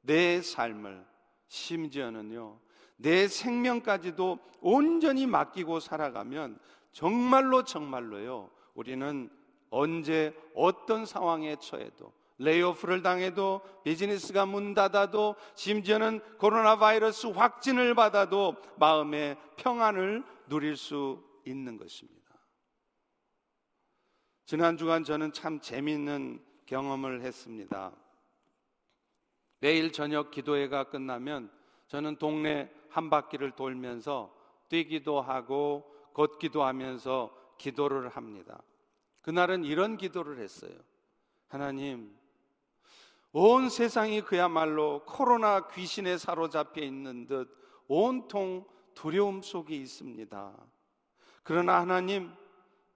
내 0.00 0.40
삶을 0.40 1.06
심지어는요, 1.48 2.60
내 2.96 3.28
생명까지도 3.28 4.38
온전히 4.60 5.26
맡기고 5.26 5.80
살아가면 5.80 6.58
정말로 6.92 7.64
정말로요, 7.64 8.50
우리는 8.74 9.30
언제 9.70 10.34
어떤 10.54 11.04
상황에 11.04 11.56
처해도 11.56 12.12
레이오프를 12.38 13.02
당해도 13.02 13.60
비즈니스가 13.84 14.46
문 14.46 14.74
닫아도 14.74 15.34
심지어는 15.54 16.20
코로나 16.38 16.78
바이러스 16.78 17.26
확진을 17.26 17.94
받아도 17.94 18.56
마음의 18.76 19.36
평안을 19.56 20.24
누릴 20.48 20.76
수 20.76 21.22
있는 21.44 21.76
것입니다. 21.76 22.18
지난 24.46 24.76
주간 24.76 25.04
저는 25.04 25.32
참 25.32 25.60
재미있는 25.60 26.42
경험을 26.66 27.22
했습니다. 27.22 27.92
매일 29.60 29.92
저녁 29.92 30.30
기도회가 30.30 30.84
끝나면 30.84 31.50
저는 31.88 32.16
동네 32.16 32.70
한 32.88 33.10
바퀴를 33.10 33.52
돌면서 33.52 34.34
뛰기도 34.68 35.20
하고 35.20 35.90
걷기도 36.14 36.62
하면서 36.62 37.34
기도를 37.58 38.08
합니다. 38.08 38.62
그날은 39.22 39.64
이런 39.64 39.96
기도를 39.96 40.38
했어요. 40.38 40.72
하나님, 41.48 42.16
온 43.32 43.68
세상이 43.68 44.22
그야말로 44.22 45.02
코로나 45.04 45.68
귀신에 45.68 46.16
사로잡혀 46.18 46.82
있는 46.82 47.26
듯 47.26 47.48
온통 47.86 48.64
두려움 48.94 49.42
속에 49.42 49.74
있습니다. 49.76 50.54
그러나 51.42 51.80
하나님, 51.80 52.32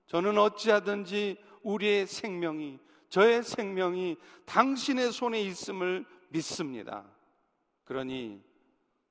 저는 0.06 0.36
어찌하든지 0.38 1.38
우리의 1.62 2.06
생명이, 2.06 2.78
저의 3.08 3.42
생명이 3.42 4.16
당신의 4.46 5.12
손에 5.12 5.40
있음을 5.42 6.04
믿습니다. 6.32 7.04
그러니 7.84 8.42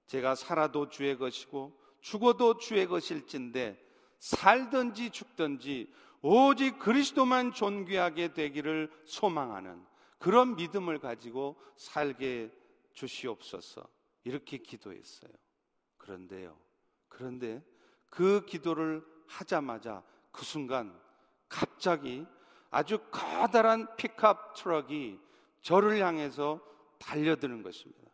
제가 0.08 0.36
살아도 0.36 0.90
주의 0.90 1.18
것이고 1.18 1.80
죽어도 2.02 2.58
주의 2.58 2.86
것일진데 2.88 3.80
살든지 4.20 5.12
죽든지 5.12 5.92
오직 6.22 6.78
그리스도만 6.80 7.54
존귀하게 7.54 8.34
되기를 8.34 8.92
소망하는 9.06 9.84
그런 10.20 10.56
믿음을 10.56 11.00
가지고 11.00 11.60
살게 11.76 12.52
주시옵소서. 12.94 13.88
이렇게 14.24 14.58
기도했어요. 14.58 15.32
그런데요. 15.98 16.58
그런데 17.08 17.64
그 18.10 18.46
기도를 18.46 19.04
하자마자 19.28 20.04
그 20.32 20.46
순간 20.46 20.96
갑자기 21.50 22.26
아주 22.70 23.00
커다란 23.10 23.96
픽업 23.96 24.56
트럭이 24.56 25.20
저를 25.62 26.04
향해서 26.04 26.62
달려드는 27.02 27.64
것입니다. 27.64 28.10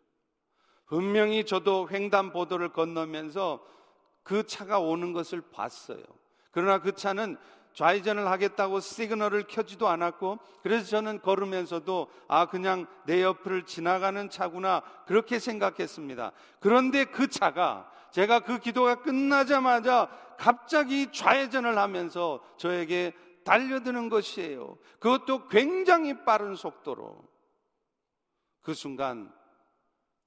분명히 0.88 1.46
저도 1.46 1.90
횡단보도를 1.92 2.74
건너면서 2.74 3.64
그 4.24 4.46
차가 4.46 4.80
오는 4.80 5.14
것을 5.14 5.42
봤어요. 5.52 6.04
그러나 6.52 6.80
그 6.80 6.94
차는 6.94 7.38
좌회전을 7.74 8.26
하겠다고 8.28 8.80
시그널을 8.80 9.44
켜지도 9.48 9.88
않았고 9.88 10.40
그래서 10.64 10.88
저는 10.88 11.22
걸으면서도 11.22 12.08
아 12.28 12.48
그냥 12.48 12.88
내 13.06 13.22
옆을 13.22 13.66
지나가는 13.66 14.30
차구나 14.32 14.82
그렇게 15.06 15.38
생각했습니다. 15.38 16.32
그런데 16.60 17.06
그 17.06 17.28
차가 17.28 17.92
제가 18.12 18.40
그 18.40 18.58
기도가 18.58 19.04
끝나자마자 19.04 20.10
갑자기 20.40 21.12
좌회전을 21.12 21.78
하면서 21.78 22.44
저에게 22.58 23.14
달려드는 23.44 24.10
것이에요. 24.10 24.78
그것도 25.00 25.48
굉장히 25.48 26.26
빠른 26.26 26.56
속도로. 26.56 27.27
그 28.68 28.74
순간 28.74 29.34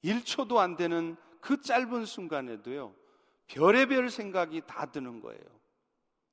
1초도 0.03 0.57
안 0.57 0.75
되는 0.75 1.15
그 1.43 1.61
짧은 1.61 2.07
순간에도요. 2.07 2.95
별의별 3.49 4.09
생각이 4.09 4.63
다 4.67 4.87
드는 4.87 5.21
거예요. 5.21 5.45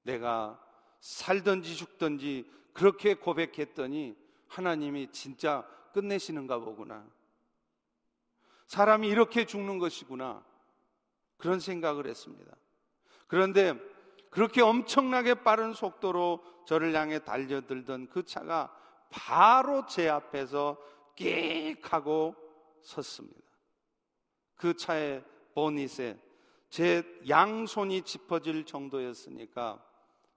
내가 0.04 0.58
살든지 1.02 1.76
죽든지 1.76 2.50
그렇게 2.72 3.14
고백했더니 3.14 4.16
하나님이 4.48 5.12
진짜 5.12 5.68
끝내시는가 5.94 6.60
보구나. 6.60 7.06
사람이 8.68 9.10
이렇게 9.10 9.46
죽는 9.46 9.78
것이구나. 9.78 10.46
그런 11.36 11.60
생각을 11.60 12.08
했습니다. 12.08 12.56
그런데 13.28 13.78
그렇게 14.30 14.62
엄청나게 14.62 15.44
빠른 15.44 15.74
속도로 15.74 16.42
저를 16.66 16.96
향해 16.96 17.20
달려들던 17.20 18.08
그 18.08 18.24
차가 18.24 18.74
바로 19.10 19.86
제 19.88 20.08
앞에서 20.08 20.78
끽 21.18 21.76
하고 21.92 22.36
섰습니다. 22.82 23.42
그 24.56 24.76
차의 24.76 25.24
보닛에 25.54 26.18
제 26.70 27.04
양손이 27.28 28.04
짚어질 28.04 28.66
정도였으니까 28.66 29.84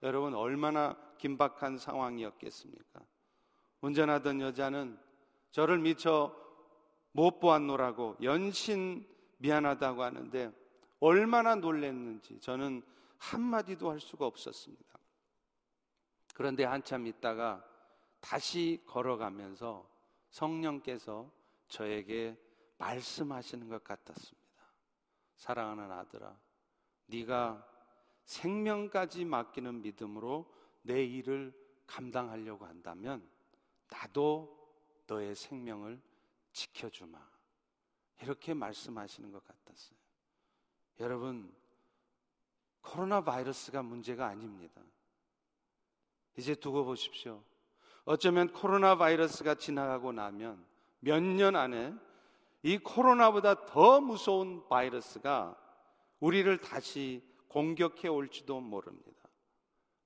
여러분 0.03 0.33
얼마나 0.33 0.97
긴박한 1.17 1.77
상황이었겠습니까? 1.77 2.99
운전하던 3.81 4.41
여자는 4.41 4.99
저를 5.51 5.77
미처 5.79 6.35
못 7.11 7.39
보았노라고 7.39 8.17
연신 8.23 9.05
미안하다고 9.37 10.01
하는데 10.01 10.51
얼마나 10.99 11.55
놀랬는지 11.55 12.39
저는 12.39 12.81
한마디도 13.17 13.91
할 13.91 13.99
수가 13.99 14.25
없었습니다. 14.25 14.99
그런데 16.33 16.63
한참 16.63 17.05
있다가 17.05 17.63
다시 18.19 18.81
걸어가면서 18.87 19.90
성령께서 20.31 21.31
저에게 21.67 22.37
말씀하시는 22.77 23.69
것 23.69 23.83
같았습니다. 23.83 24.41
사랑하는 25.35 25.91
아들아, 25.91 26.37
네가 27.05 27.67
생명까지 28.25 29.25
맡기는 29.25 29.81
믿음으로 29.81 30.51
내 30.81 31.03
일을 31.03 31.53
감당하려고 31.85 32.65
한다면 32.65 33.29
나도 33.89 34.57
너의 35.07 35.35
생명을 35.35 36.01
지켜주마. 36.53 37.19
이렇게 38.21 38.53
말씀하시는 38.53 39.31
것 39.31 39.43
같았어요. 39.43 39.97
여러분, 40.99 41.53
코로나 42.81 43.23
바이러스가 43.23 43.81
문제가 43.83 44.27
아닙니다. 44.27 44.81
이제 46.37 46.55
두고 46.55 46.85
보십시오. 46.85 47.43
어쩌면 48.05 48.51
코로나 48.51 48.97
바이러스가 48.97 49.55
지나가고 49.55 50.11
나면 50.11 50.63
몇 50.99 51.21
년 51.23 51.55
안에 51.55 51.93
이 52.63 52.77
코로나보다 52.77 53.65
더 53.65 54.01
무서운 54.01 54.67
바이러스가 54.69 55.57
우리를 56.19 56.55
다시 56.59 57.23
공격해 57.47 58.07
올지도 58.07 58.59
모릅니다. 58.61 59.11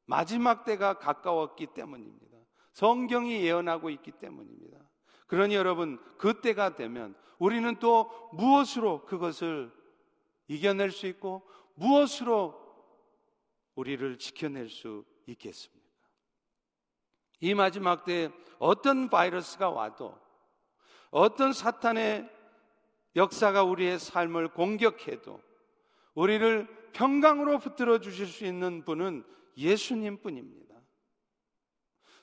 마지막 0.05 0.63
때가 0.63 0.99
가까웠기 0.99 1.67
때문입니다. 1.67 2.37
성경이 2.73 3.41
예언하고 3.43 3.89
있기 3.89 4.11
때문입니다. 4.11 4.77
그러니 5.27 5.55
여러분, 5.55 5.99
그때가 6.17 6.75
되면 6.75 7.15
우리는 7.39 7.75
또 7.79 8.29
무엇으로 8.33 9.05
그것을 9.05 9.71
이겨낼 10.47 10.91
수 10.91 11.07
있고 11.07 11.47
무엇으로 11.73 12.63
우리를 13.75 14.17
지켜낼 14.17 14.69
수 14.69 15.03
있겠습니까? 15.25 15.84
이 17.39 17.53
마지막 17.53 18.05
때 18.05 18.29
어떤 18.59 19.09
바이러스가 19.09 19.69
와도 19.69 20.17
어떤 21.11 21.53
사탄의 21.53 22.29
역사가 23.15 23.63
우리의 23.63 23.99
삶을 23.99 24.49
공격해도 24.49 25.41
우리를 26.13 26.67
평강으로 26.93 27.59
붙들어 27.59 27.99
주실 27.99 28.27
수 28.27 28.45
있는 28.45 28.83
분은 28.83 29.23
예수님 29.57 30.21
뿐입니다. 30.21 30.75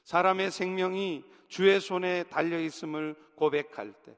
사람의 0.05 0.51
생명이 0.51 1.25
주의 1.49 1.81
손에 1.81 2.25
달려 2.25 2.59
있음을 2.59 3.15
고백할 3.37 3.93
때, 4.05 4.17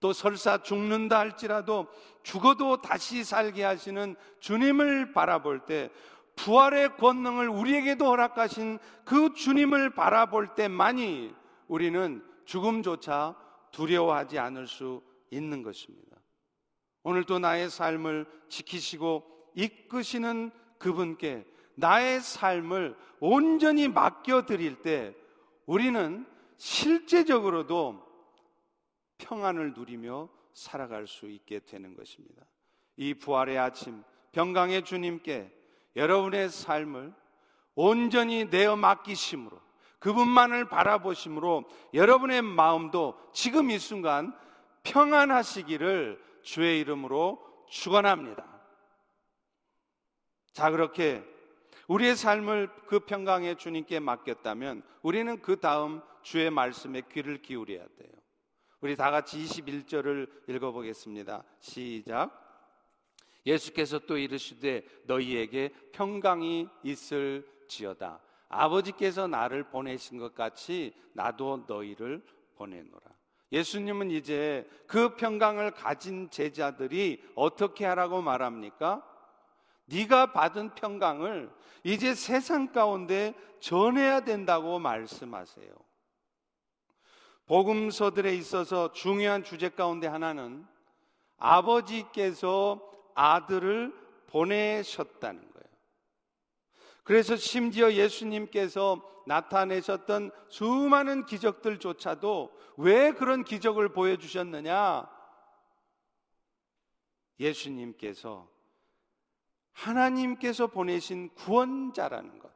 또 0.00 0.12
설사 0.12 0.62
죽는다 0.62 1.18
할지라도 1.18 1.88
죽어도 2.22 2.80
다시 2.80 3.24
살게 3.24 3.64
하시는 3.64 4.14
주님을 4.40 5.12
바라볼 5.12 5.60
때, 5.66 5.90
부활의 6.38 6.96
권능을 6.96 7.48
우리에게도 7.48 8.06
허락하신 8.06 8.78
그 9.04 9.34
주님을 9.34 9.90
바라볼 9.90 10.54
때만이 10.54 11.34
우리는 11.66 12.24
죽음조차 12.44 13.36
두려워하지 13.72 14.38
않을 14.38 14.68
수 14.68 15.02
있는 15.30 15.62
것입니다. 15.62 16.16
오늘도 17.02 17.40
나의 17.40 17.68
삶을 17.68 18.26
지키시고 18.48 19.24
이끄시는 19.54 20.50
그분께 20.78 21.44
나의 21.74 22.20
삶을 22.20 22.96
온전히 23.20 23.88
맡겨드릴 23.88 24.82
때 24.82 25.14
우리는 25.66 26.24
실제적으로도 26.56 28.06
평안을 29.18 29.74
누리며 29.74 30.28
살아갈 30.54 31.06
수 31.06 31.28
있게 31.28 31.60
되는 31.60 31.94
것입니다. 31.94 32.44
이 32.96 33.14
부활의 33.14 33.58
아침, 33.58 34.02
병강의 34.32 34.84
주님께 34.84 35.57
여러분의 35.96 36.48
삶을 36.50 37.12
온전히 37.74 38.46
내어 38.46 38.76
맡기심으로 38.76 39.58
그분만을 39.98 40.68
바라보심으로 40.68 41.64
여러분의 41.94 42.42
마음도 42.42 43.18
지금 43.32 43.70
이 43.70 43.78
순간 43.78 44.32
평안하시기를 44.84 46.22
주의 46.42 46.80
이름으로 46.80 47.44
축원합니다. 47.68 48.44
자 50.52 50.70
그렇게 50.70 51.24
우리의 51.88 52.16
삶을 52.16 52.68
그 52.86 53.00
평강의 53.00 53.56
주님께 53.56 54.00
맡겼다면 54.00 54.82
우리는 55.02 55.40
그 55.40 55.58
다음 55.58 56.02
주의 56.22 56.50
말씀에 56.50 57.02
귀를 57.10 57.40
기울여야 57.40 57.86
돼요. 57.96 58.12
우리 58.80 58.94
다 58.94 59.10
같이 59.10 59.38
21절을 59.38 60.48
읽어보겠습니다. 60.48 61.42
시작. 61.60 62.47
예수께서 63.48 63.98
또 64.00 64.18
이르시되 64.18 64.84
너희에게 65.04 65.70
평강이 65.92 66.68
있을지어다. 66.82 68.20
아버지께서 68.48 69.26
나를 69.26 69.64
보내신 69.64 70.18
것 70.18 70.34
같이 70.34 70.94
나도 71.14 71.64
너희를 71.66 72.22
보내노라. 72.56 73.06
예수님은 73.50 74.10
이제 74.10 74.68
그 74.86 75.16
평강을 75.16 75.70
가진 75.70 76.28
제자들이 76.28 77.24
어떻게 77.34 77.86
하라고 77.86 78.20
말합니까? 78.20 79.02
네가 79.86 80.32
받은 80.32 80.74
평강을 80.74 81.50
이제 81.82 82.14
세상 82.14 82.72
가운데 82.72 83.34
전해야 83.60 84.20
된다고 84.20 84.78
말씀하세요. 84.78 85.72
복음서들에 87.46 88.34
있어서 88.34 88.92
중요한 88.92 89.42
주제 89.42 89.70
가운데 89.70 90.06
하나는 90.06 90.66
아버지께서 91.38 92.82
아들을 93.18 93.92
보내셨다는 94.28 95.40
거예요. 95.40 95.68
그래서 97.02 97.36
심지어 97.36 97.92
예수님께서 97.92 99.02
나타내셨던 99.26 100.30
수많은 100.48 101.26
기적들조차도 101.26 102.52
왜 102.76 103.12
그런 103.12 103.44
기적을 103.44 103.90
보여주셨느냐? 103.90 105.08
예수님께서 107.40 108.48
하나님께서 109.72 110.68
보내신 110.68 111.30
구원자라는 111.34 112.38
것. 112.38 112.52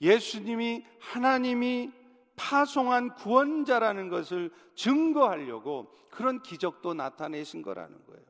예수님이 0.00 0.84
하나님이 0.98 1.92
파송한 2.36 3.14
구원자라는 3.16 4.08
것을 4.08 4.50
증거하려고 4.74 5.92
그런 6.10 6.42
기적도 6.42 6.94
나타내신 6.94 7.62
거라는 7.62 8.04
거예요. 8.06 8.29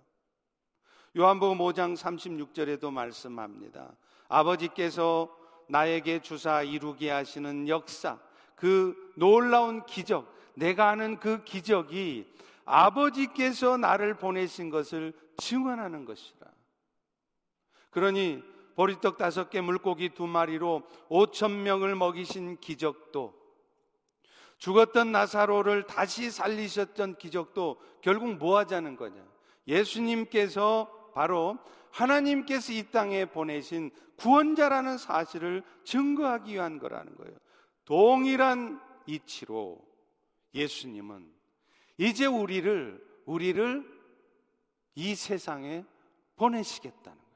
요한복음 1.17 1.59
5장 1.59 1.97
36절에도 1.97 2.93
말씀합니다. 2.93 3.97
아버지께서 4.29 5.29
나에게 5.69 6.21
주사 6.21 6.63
이루게 6.63 7.11
하시는 7.11 7.67
역사, 7.67 8.21
그 8.55 9.13
놀라운 9.17 9.85
기적, 9.87 10.33
내가 10.55 10.91
아는 10.91 11.19
그 11.19 11.43
기적이 11.43 12.33
아버지께서 12.65 13.77
나를 13.77 14.15
보내신 14.15 14.71
것을 14.71 15.13
증언하는 15.37 16.05
것이라. 16.05 16.47
그러니 17.91 18.45
보리떡 18.77 19.19
다섯 19.19 19.51
개 19.51 19.61
물고기 19.61 20.11
두 20.11 20.29
마리로 20.29 20.83
오천 21.09 21.65
명을 21.65 21.97
먹이신 21.97 22.59
기적도 22.61 23.35
죽었던 24.59 25.11
나사로를 25.11 25.89
다시 25.89 26.31
살리셨던 26.31 27.17
기적도 27.17 27.81
결국 28.01 28.37
뭐 28.37 28.59
하자는 28.59 28.95
거냐? 28.95 29.21
예수님께서 29.67 31.00
바로 31.13 31.59
하나님께서 31.91 32.73
이 32.73 32.85
땅에 32.91 33.25
보내신 33.25 33.91
구원자라는 34.17 34.99
사실을 34.99 35.63
증거하기 35.85 36.55
위한 36.55 36.79
거라는 36.79 37.17
거예요. 37.17 37.37
동일한 37.85 38.81
이치로 39.07 39.81
예수님은 40.55 41.31
이제 41.99 42.27
우리를 42.27 43.05
우리를 43.27 44.01
이 44.95 45.15
세상에 45.15 45.85
보내시겠다는 46.37 47.19
거예요. 47.19 47.31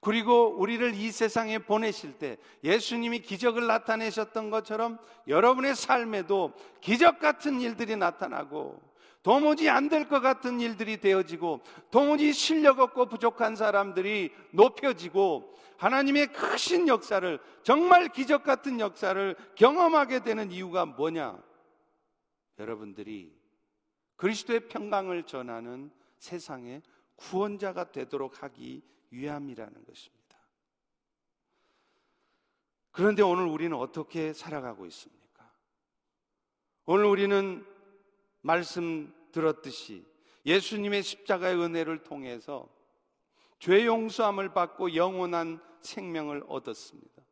그리고 0.00 0.48
우리를 0.58 0.94
이 0.94 1.10
세상에 1.10 1.58
보내실 1.58 2.18
때 2.18 2.36
예수님이 2.62 3.20
기적을 3.20 3.66
나타내셨던 3.66 4.50
것처럼 4.50 4.98
여러분의 5.28 5.74
삶에도 5.74 6.52
기적 6.80 7.20
같은 7.20 7.60
일들이 7.60 7.96
나타나고 7.96 8.80
도무지 9.24 9.70
안 9.70 9.88
될 9.88 10.06
것 10.06 10.20
같은 10.20 10.60
일들이 10.60 10.98
되어지고 10.98 11.62
도무지 11.90 12.34
실력 12.34 12.78
없고 12.78 13.06
부족한 13.06 13.56
사람들이 13.56 14.30
높여지고 14.52 15.56
하나님의 15.78 16.32
크신 16.34 16.88
역사를 16.88 17.40
정말 17.62 18.08
기적 18.10 18.44
같은 18.44 18.78
역사를 18.80 19.34
경험하게 19.56 20.22
되는 20.22 20.52
이유가 20.52 20.84
뭐냐? 20.84 21.42
여러분들이 22.58 23.34
그리스도의 24.16 24.68
평강을 24.68 25.22
전하는 25.24 25.90
세상의 26.18 26.82
구원자가 27.16 27.92
되도록 27.92 28.42
하기 28.42 28.82
위함이라는 29.10 29.84
것입니다. 29.86 30.38
그런데 32.90 33.22
오늘 33.22 33.46
우리는 33.46 33.74
어떻게 33.74 34.34
살아가고 34.34 34.84
있습니까? 34.86 35.50
오늘 36.84 37.06
우리는 37.06 37.66
말씀 38.44 39.10
들었듯이 39.32 40.04
예수님의 40.44 41.02
십자가의 41.02 41.56
은혜를 41.56 42.02
통해서 42.02 42.68
죄 43.58 43.86
용서함을 43.86 44.52
받고 44.52 44.94
영원한 44.94 45.60
생명을 45.80 46.44
얻었습니다. 46.46 47.22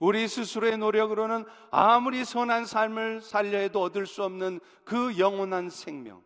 우리 0.00 0.26
스스로의 0.26 0.78
노력으로는 0.78 1.44
아무리 1.70 2.24
선한 2.24 2.66
삶을 2.66 3.20
살려 3.20 3.58
해도 3.58 3.80
얻을 3.82 4.04
수 4.04 4.24
없는 4.24 4.58
그 4.84 5.16
영원한 5.16 5.70
생명. 5.70 6.24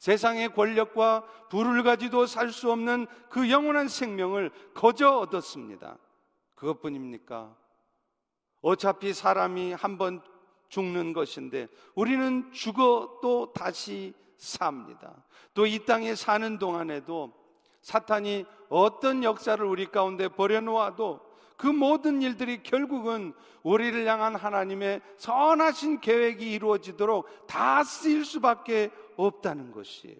세상의 0.00 0.52
권력과 0.52 1.24
부를 1.48 1.84
가지도 1.84 2.26
살 2.26 2.50
수 2.50 2.72
없는 2.72 3.06
그 3.30 3.48
영원한 3.48 3.86
생명을 3.86 4.50
거저 4.74 5.18
얻었습니다. 5.18 5.98
그것뿐입니까? 6.56 7.56
어차피 8.60 9.12
사람이 9.12 9.72
한번 9.72 10.20
죽는 10.68 11.12
것인데 11.12 11.68
우리는 11.94 12.50
죽어 12.52 13.18
또 13.22 13.52
다시 13.52 14.12
삽니다. 14.36 15.24
또 15.54 15.66
이 15.66 15.84
땅에 15.86 16.14
사는 16.14 16.58
동안에도 16.58 17.32
사탄이 17.80 18.44
어떤 18.68 19.24
역사를 19.24 19.64
우리 19.64 19.86
가운데 19.86 20.28
버려놓아도 20.28 21.20
그 21.56 21.66
모든 21.66 22.20
일들이 22.20 22.62
결국은 22.62 23.32
우리를 23.62 24.06
향한 24.06 24.36
하나님의 24.36 25.00
선하신 25.16 26.00
계획이 26.00 26.52
이루어지도록 26.52 27.46
다 27.46 27.82
쓰일 27.82 28.24
수밖에 28.24 28.90
없다는 29.16 29.72
것이에요. 29.72 30.18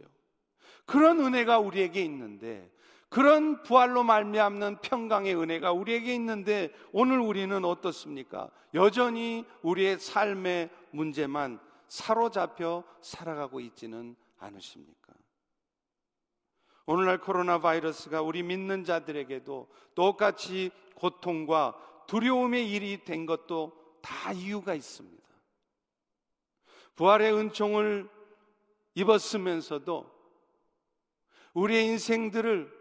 그런 0.86 1.20
은혜가 1.20 1.58
우리에게 1.58 2.02
있는데 2.04 2.70
그런 3.16 3.62
부활로 3.62 4.02
말미암는 4.02 4.82
평강의 4.82 5.34
은혜가 5.34 5.72
우리에게 5.72 6.14
있는데 6.16 6.70
오늘 6.92 7.18
우리는 7.18 7.64
어떻습니까? 7.64 8.50
여전히 8.74 9.46
우리의 9.62 9.98
삶의 9.98 10.68
문제만 10.90 11.58
사로잡혀 11.88 12.84
살아가고 13.00 13.60
있지는 13.60 14.16
않으십니까? 14.36 15.14
오늘날 16.84 17.16
코로나 17.16 17.58
바이러스가 17.58 18.20
우리 18.20 18.42
믿는 18.42 18.84
자들에게도 18.84 19.66
똑같이 19.94 20.70
고통과 20.94 21.74
두려움의 22.06 22.70
일이 22.70 23.02
된 23.02 23.24
것도 23.24 23.72
다 24.02 24.32
이유가 24.32 24.74
있습니다. 24.74 25.26
부활의 26.96 27.32
은총을 27.32 28.10
입었으면서도 28.94 30.14
우리의 31.54 31.86
인생들을 31.86 32.75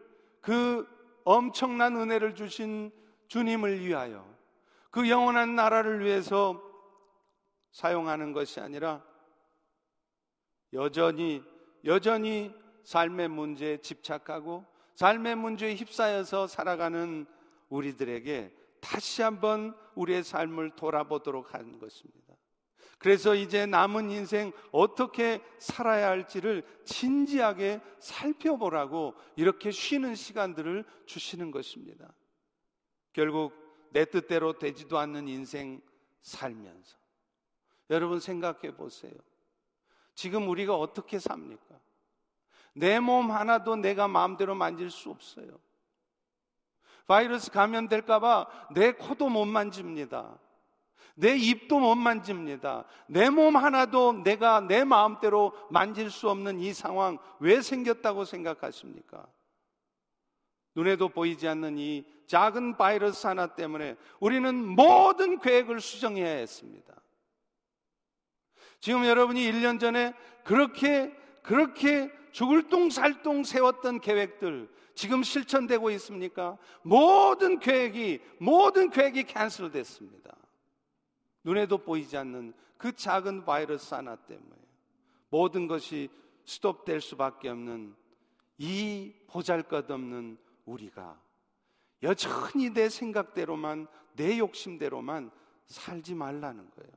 그 0.46 0.88
엄청난 1.24 1.96
은혜를 1.98 2.36
주신 2.36 2.92
주님을 3.30 3.84
위하여 3.84 4.24
그 4.92 5.10
영원한 5.10 5.56
나라를 5.56 6.06
위해서 6.06 6.62
사용하는 7.72 8.32
것이 8.32 8.60
아니라 8.60 9.04
여전히 10.72 11.44
여전히 11.84 12.54
삶의 12.84 13.30
문제에 13.30 13.78
집착하고 13.78 14.64
삶의 14.94 15.36
문제에 15.36 15.74
휩싸여서 15.74 16.46
살아가는 16.46 17.26
우리들에게 17.70 18.56
다시 18.82 19.24
한번 19.24 19.76
우리의 19.96 20.24
삶을 20.24 20.76
돌아보도록 20.76 21.56
하는 21.56 21.80
것입니다. 21.80 22.36
그래서 22.98 23.36
이제 23.36 23.66
남은 23.66 24.10
인생 24.10 24.52
어떻게 24.72 25.44
살아야 25.60 26.10
할지를 26.10 26.64
진지하게 26.86 27.82
살펴보라고 28.00 29.14
이렇게 29.36 29.72
쉬는 29.72 30.16
시간들을 30.16 30.86
주시는 31.06 31.52
것입니다. 31.52 32.14
결국 33.14 33.54
내 33.92 34.06
뜻대로 34.06 34.58
되지도 34.58 34.98
않는 34.98 35.28
인생 35.28 35.82
살면서 36.22 36.98
여러분 37.90 38.20
생각해 38.20 38.76
보세요. 38.76 39.14
지금 40.16 40.50
우리가 40.50 40.76
어떻게 40.76 41.20
삽니까? 41.20 41.80
내 42.74 43.00
몸 43.00 43.32
하나도 43.32 43.78
내가 43.78 44.08
마음대로 44.08 44.56
만질 44.56 44.90
수 44.90 45.10
없어요. 45.10 45.60
바이러스 47.08 47.52
감염될까봐 47.52 48.70
내 48.74 48.92
코도 48.94 49.30
못 49.30 49.46
만집니다. 49.46 50.38
내 51.16 51.36
입도 51.36 51.80
못 51.80 51.96
만집니다. 51.96 52.84
내 53.08 53.30
몸 53.30 53.56
하나도 53.56 54.24
내가 54.24 54.60
내 54.62 54.84
마음대로 54.84 55.54
만질 55.70 56.12
수 56.12 56.30
없는 56.30 56.60
이 56.60 56.74
상황 56.74 57.18
왜 57.40 57.62
생겼다고 57.62 58.26
생각하십니까? 58.26 59.26
눈에도 60.76 61.08
보이지 61.08 61.48
않는 61.48 61.78
이 61.78 62.06
작은 62.28 62.76
바이러스 62.76 63.28
하나 63.28 63.48
때문에 63.48 63.96
우리는 64.20 64.54
모든 64.54 65.40
계획을 65.40 65.80
수정해야 65.80 66.28
했습니다. 66.28 66.94
지금 68.82 69.06
여러분이 69.06 69.50
1년 69.52 69.80
전에 69.80 70.14
그렇게, 70.44 71.16
그렇게 71.44 72.12
죽을 72.32 72.68
똥살똥 72.68 73.44
세웠던 73.46 74.02
계획들 74.02 74.70
지금 74.96 75.24
실천되고 75.24 75.90
있습니까? 75.92 76.58
모든 76.82 77.60
계획이, 77.60 78.22
모든 78.40 78.90
계획이 78.90 79.24
캔슬 79.24 79.72
됐습니다. 79.72 80.36
눈에도 81.46 81.78
보이지 81.78 82.18
않는 82.18 82.54
그 82.78 82.94
작은 82.94 83.46
바이러스 83.46 83.94
하나 83.94 84.16
때문에 84.16 84.56
모든 85.30 85.68
것이 85.68 86.10
스톱될 86.44 87.00
수밖에 87.00 87.50
없는 87.50 87.96
이 88.58 89.14
보잘 89.28 89.64
것 89.64 89.90
없는 89.90 90.38
우리가 90.66 91.20
여전히 92.04 92.72
내 92.72 92.90
생각대로만 92.90 93.88
내 94.16 94.40
욕심대로만 94.40 95.32
살지 95.68 96.16
말라는 96.16 96.70
거예요. 96.72 96.92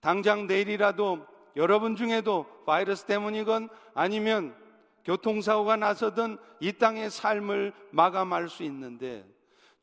당장 0.00 0.46
내일이라도 0.46 1.26
여러분 1.56 1.96
중에도 1.96 2.46
바이러스 2.66 3.04
때문이건 3.06 3.68
아니면 3.94 4.56
교통사고가 5.04 5.76
나서든 5.76 6.38
이 6.60 6.72
땅의 6.72 7.10
삶을 7.10 7.72
마감할 7.90 8.48
수 8.48 8.62
있는데 8.62 9.26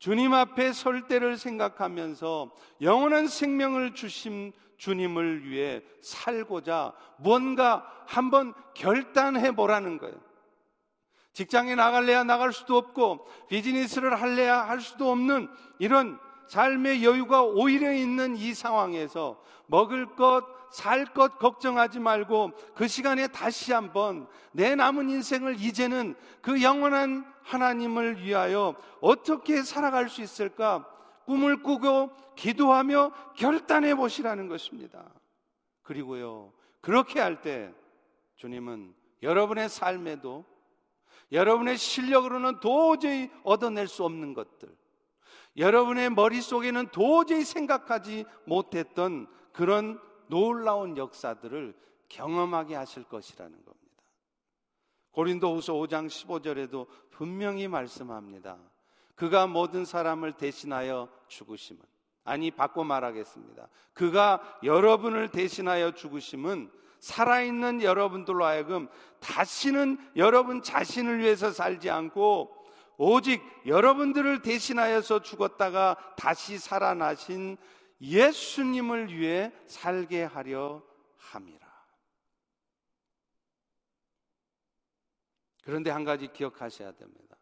주님 0.00 0.32
앞에 0.32 0.72
설 0.72 1.06
때를 1.06 1.36
생각하면서 1.36 2.50
영원한 2.80 3.28
생명을 3.28 3.94
주신 3.94 4.52
주님을 4.78 5.46
위해 5.46 5.82
살고자 6.00 6.94
뭔가 7.18 7.86
한번 8.06 8.54
결단해 8.74 9.54
보라는 9.54 9.98
거예요. 9.98 10.16
직장에 11.34 11.74
나갈래야 11.74 12.24
나갈 12.24 12.54
수도 12.54 12.78
없고 12.78 13.28
비즈니스를 13.48 14.20
할래야 14.20 14.66
할 14.66 14.80
수도 14.80 15.10
없는 15.12 15.50
이런 15.78 16.18
삶의 16.48 17.04
여유가 17.04 17.42
오히려 17.42 17.92
있는 17.92 18.36
이 18.36 18.54
상황에서 18.54 19.38
먹을 19.66 20.16
것, 20.16 20.44
살 20.70 21.04
것 21.12 21.38
걱정하지 21.38 21.98
말고 22.00 22.52
그 22.74 22.88
시간에 22.88 23.26
다시 23.28 23.72
한번 23.72 24.28
내 24.52 24.74
남은 24.74 25.10
인생을 25.10 25.60
이제는 25.60 26.14
그 26.40 26.62
영원한 26.62 27.24
하나님을 27.42 28.22
위하여 28.22 28.76
어떻게 29.00 29.62
살아갈 29.62 30.08
수 30.08 30.22
있을까 30.22 30.86
꿈을 31.26 31.62
꾸고 31.62 32.10
기도하며 32.36 33.12
결단해 33.36 33.94
보시라는 33.94 34.48
것입니다. 34.48 35.04
그리고요, 35.82 36.52
그렇게 36.80 37.20
할 37.20 37.40
때 37.40 37.72
주님은 38.36 38.94
여러분의 39.22 39.68
삶에도 39.68 40.44
여러분의 41.32 41.76
실력으로는 41.76 42.60
도저히 42.60 43.30
얻어낼 43.44 43.86
수 43.86 44.04
없는 44.04 44.34
것들, 44.34 44.68
여러분의 45.56 46.10
머릿속에는 46.10 46.88
도저히 46.88 47.44
생각하지 47.44 48.24
못했던 48.46 49.26
그런 49.52 50.00
놀라운 50.30 50.96
역사들을 50.96 51.76
경험하게 52.08 52.74
하실 52.74 53.04
것이라는 53.04 53.52
겁니다. 53.52 53.80
고린도후서 55.10 55.74
5장 55.74 56.06
15절에도 56.06 56.86
분명히 57.10 57.68
말씀합니다. 57.68 58.58
그가 59.14 59.46
모든 59.46 59.84
사람을 59.84 60.32
대신하여 60.32 61.08
죽으심은 61.28 61.82
아니 62.24 62.50
바꿔 62.50 62.84
말하겠습니다. 62.84 63.68
그가 63.92 64.40
여러분을 64.62 65.30
대신하여 65.30 65.92
죽으심은 65.92 66.70
살아있는 67.00 67.82
여러분들로 67.82 68.44
하여금 68.44 68.88
다시는 69.20 69.98
여러분 70.16 70.62
자신을 70.62 71.18
위해서 71.18 71.50
살지 71.50 71.90
않고 71.90 72.56
오직 72.98 73.42
여러분들을 73.66 74.42
대신하여서 74.42 75.22
죽었다가 75.22 75.96
다시 76.16 76.58
살아나신 76.58 77.56
예수님을 78.00 79.16
위해 79.16 79.52
살게 79.66 80.24
하려 80.24 80.82
함이라. 81.16 81.70
그런데 85.62 85.90
한 85.90 86.04
가지 86.04 86.32
기억하셔야 86.32 86.92
됩니다. 86.92 87.36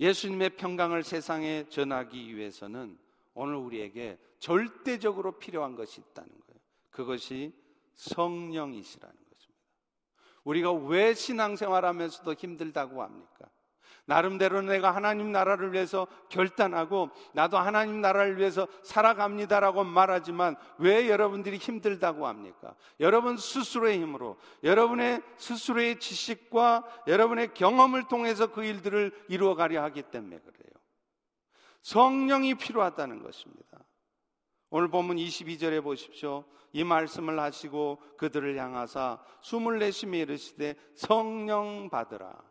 예수님의 0.00 0.56
평강을 0.56 1.02
세상에 1.02 1.68
전하기 1.68 2.36
위해서는 2.36 2.98
오늘 3.34 3.56
우리에게 3.56 4.18
절대적으로 4.38 5.38
필요한 5.38 5.74
것이 5.74 6.00
있다는 6.00 6.30
거예요. 6.30 6.60
그것이 6.90 7.52
성령이시라는 7.94 9.16
것입니다. 9.16 9.62
우리가 10.44 10.72
왜 10.72 11.14
신앙생활하면서도 11.14 12.34
힘들다고 12.34 13.02
합니까? 13.02 13.50
나름대로 14.08 14.62
내가 14.62 14.90
하나님 14.90 15.32
나라를 15.32 15.74
위해서 15.74 16.06
결단하고 16.30 17.10
나도 17.34 17.58
하나님 17.58 18.00
나라를 18.00 18.38
위해서 18.38 18.66
살아갑니다라고 18.82 19.84
말하지만 19.84 20.56
왜 20.78 21.10
여러분들이 21.10 21.58
힘들다고 21.58 22.26
합니까? 22.26 22.74
여러분 23.00 23.36
스스로의 23.36 24.00
힘으로 24.00 24.38
여러분의 24.64 25.20
스스로의 25.36 26.00
지식과 26.00 26.84
여러분의 27.06 27.52
경험을 27.52 28.08
통해서 28.08 28.46
그 28.46 28.64
일들을 28.64 29.12
이루어 29.28 29.54
가려 29.54 29.82
하기 29.84 30.04
때문에 30.04 30.38
그래요. 30.38 30.72
성령이 31.82 32.54
필요하다는 32.54 33.22
것입니다. 33.22 33.78
오늘 34.70 34.88
본문 34.88 35.16
22절에 35.18 35.82
보십시오. 35.82 36.44
이 36.72 36.82
말씀을 36.82 37.38
하시고 37.38 37.98
그들을 38.16 38.56
향하사 38.56 39.18
숨을 39.42 39.78
내쉬며 39.80 40.16
이르시되 40.16 40.76
성령 40.94 41.90
받으라. 41.90 42.48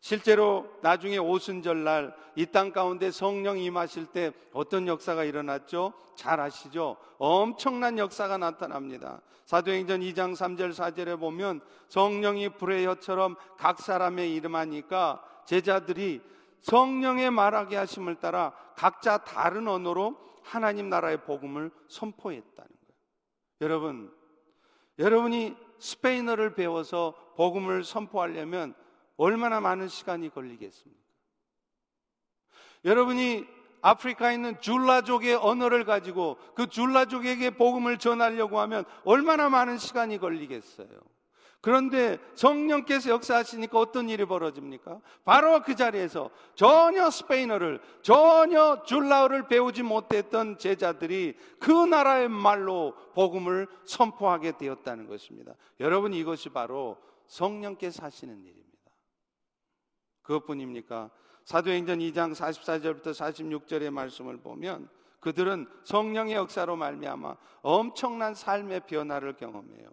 실제로 0.00 0.68
나중에 0.82 1.18
오순절날 1.18 2.14
이 2.36 2.46
땅 2.46 2.70
가운데 2.70 3.10
성령 3.10 3.58
임하실 3.58 4.06
때 4.06 4.32
어떤 4.52 4.86
역사가 4.86 5.24
일어났죠? 5.24 5.94
잘 6.14 6.38
아시죠? 6.38 6.96
엄청난 7.18 7.98
역사가 7.98 8.36
나타납니다. 8.38 9.20
사도행전 9.46 10.00
2장 10.00 10.34
3절 10.34 10.72
4절에 10.72 11.18
보면 11.18 11.60
성령이 11.88 12.50
불의 12.50 12.86
혀처럼 12.86 13.36
각 13.56 13.78
사람의 13.80 14.34
이름하니까 14.34 15.22
제자들이 15.46 16.20
성령의 16.60 17.30
말하게 17.30 17.76
하심을 17.76 18.16
따라 18.16 18.52
각자 18.76 19.18
다른 19.18 19.68
언어로 19.68 20.16
하나님 20.42 20.88
나라의 20.88 21.22
복음을 21.22 21.70
선포했다는 21.88 22.54
거예요. 22.54 23.00
여러분, 23.62 24.12
여러분이 24.98 25.56
스페인어를 25.78 26.54
배워서 26.54 27.14
복음을 27.36 27.84
선포하려면 27.84 28.74
얼마나 29.16 29.60
많은 29.60 29.88
시간이 29.88 30.30
걸리겠습니까? 30.30 31.00
여러분이 32.84 33.46
아프리카에 33.82 34.34
있는 34.34 34.60
줄라족의 34.60 35.34
언어를 35.34 35.84
가지고 35.84 36.38
그 36.54 36.66
줄라족에게 36.66 37.50
복음을 37.50 37.98
전하려고 37.98 38.60
하면 38.60 38.84
얼마나 39.04 39.48
많은 39.48 39.78
시간이 39.78 40.18
걸리겠어요? 40.18 40.88
그런데 41.60 42.18
성령께서 42.34 43.10
역사하시니까 43.10 43.78
어떤 43.78 44.08
일이 44.08 44.24
벌어집니까? 44.24 45.00
바로 45.24 45.62
그 45.62 45.74
자리에서 45.74 46.30
전혀 46.54 47.10
스페인어를, 47.10 47.80
전혀 48.02 48.84
줄라어를 48.84 49.48
배우지 49.48 49.82
못했던 49.82 50.58
제자들이 50.58 51.36
그 51.58 51.72
나라의 51.72 52.28
말로 52.28 52.94
복음을 53.14 53.66
선포하게 53.84 54.58
되었다는 54.58 55.08
것입니다. 55.08 55.54
여러분 55.80 56.14
이것이 56.14 56.50
바로 56.50 56.98
성령께서 57.26 58.04
하시는 58.04 58.40
일입니다. 58.44 58.65
그것뿐입니까? 60.26 61.10
사도행전 61.44 62.00
2장 62.00 62.34
44절부터 62.34 63.12
46절의 63.12 63.90
말씀을 63.90 64.36
보면 64.38 64.88
그들은 65.20 65.66
성령의 65.84 66.34
역사로 66.34 66.76
말미암아 66.76 67.36
엄청난 67.62 68.34
삶의 68.34 68.80
변화를 68.86 69.36
경험해요. 69.36 69.88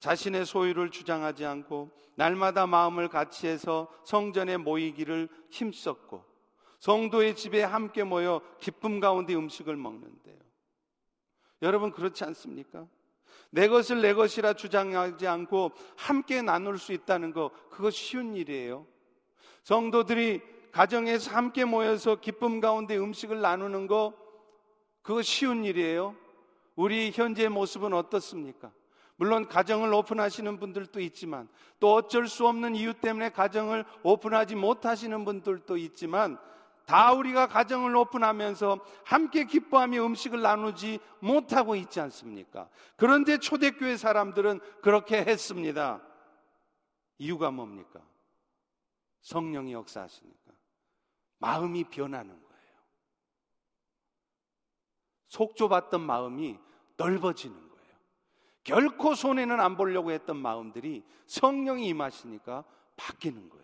자신의 0.00 0.44
소유를 0.44 0.90
주장하지 0.90 1.46
않고 1.46 1.90
날마다 2.16 2.66
마음을 2.66 3.08
같이해서 3.08 3.88
성전에 4.04 4.58
모이기를 4.58 5.28
힘썼고 5.50 6.24
성도의 6.78 7.34
집에 7.34 7.62
함께 7.62 8.04
모여 8.04 8.42
기쁨 8.60 9.00
가운데 9.00 9.34
음식을 9.34 9.76
먹는데요. 9.76 10.38
여러분 11.62 11.90
그렇지 11.90 12.24
않습니까? 12.24 12.86
내 13.54 13.68
것을 13.68 14.02
내 14.02 14.14
것이라 14.14 14.54
주장하지 14.54 15.28
않고 15.28 15.70
함께 15.94 16.42
나눌 16.42 16.76
수 16.76 16.92
있다는 16.92 17.32
거, 17.32 17.52
그거 17.70 17.88
쉬운 17.88 18.34
일이에요. 18.34 18.84
성도들이 19.62 20.42
가정에서 20.72 21.30
함께 21.30 21.64
모여서 21.64 22.16
기쁨 22.16 22.58
가운데 22.60 22.96
음식을 22.96 23.40
나누는 23.40 23.86
거, 23.86 24.12
그거 25.02 25.22
쉬운 25.22 25.64
일이에요. 25.64 26.16
우리 26.74 27.12
현재 27.14 27.48
모습은 27.48 27.92
어떻습니까? 27.92 28.72
물론 29.14 29.46
가정을 29.46 29.94
오픈하시는 29.94 30.58
분들도 30.58 30.98
있지만 30.98 31.48
또 31.78 31.94
어쩔 31.94 32.26
수 32.26 32.48
없는 32.48 32.74
이유 32.74 32.92
때문에 32.92 33.30
가정을 33.30 33.84
오픈하지 34.02 34.56
못하시는 34.56 35.24
분들도 35.24 35.76
있지만 35.76 36.38
다 36.86 37.12
우리가 37.12 37.46
가정을 37.46 37.96
오픈하면서 37.96 38.78
함께 39.04 39.44
기뻐하며 39.44 40.04
음식을 40.04 40.42
나누지 40.42 41.00
못하고 41.20 41.76
있지 41.76 42.00
않습니까? 42.00 42.68
그런데 42.96 43.38
초대교회 43.38 43.96
사람들은 43.96 44.60
그렇게 44.82 45.18
했습니다. 45.18 46.02
이유가 47.18 47.50
뭡니까? 47.50 48.00
성령이 49.22 49.72
역사하시니까. 49.72 50.52
마음이 51.38 51.84
변하는 51.84 52.30
거예요. 52.30 52.44
속 55.28 55.56
좁았던 55.56 56.00
마음이 56.02 56.58
넓어지는 56.96 57.56
거예요. 57.56 57.94
결코 58.62 59.14
손해는 59.14 59.60
안 59.60 59.76
보려고 59.76 60.10
했던 60.10 60.36
마음들이 60.36 61.02
성령이 61.26 61.86
임하시니까 61.88 62.64
바뀌는 62.96 63.48
거예요. 63.48 63.63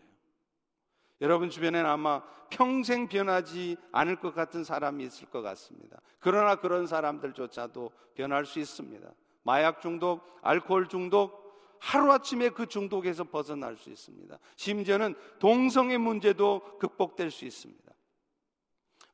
여러분 1.21 1.51
주변에는 1.51 1.89
아마 1.89 2.23
평생 2.49 3.09
변하지 3.09 3.77
않을 3.93 4.17
것 4.17 4.35
같은 4.35 4.65
사람이 4.65 5.05
있을 5.05 5.29
것 5.29 5.43
같습니다. 5.43 6.01
그러나 6.19 6.57
그런 6.57 6.87
사람들조차도 6.87 7.93
변할 8.15 8.45
수 8.47 8.59
있습니다. 8.59 9.09
마약 9.43 9.81
중독, 9.81 10.23
알코올 10.43 10.89
중독, 10.89 11.41
하루아침에 11.79 12.51
그 12.51 12.67
중독에서 12.67 13.25
벗어날 13.25 13.77
수 13.77 13.91
있습니다. 13.91 14.39
심지어는 14.57 15.15
동성의 15.39 15.99
문제도 15.99 16.61
극복될 16.79 17.31
수 17.31 17.45
있습니다. 17.45 17.91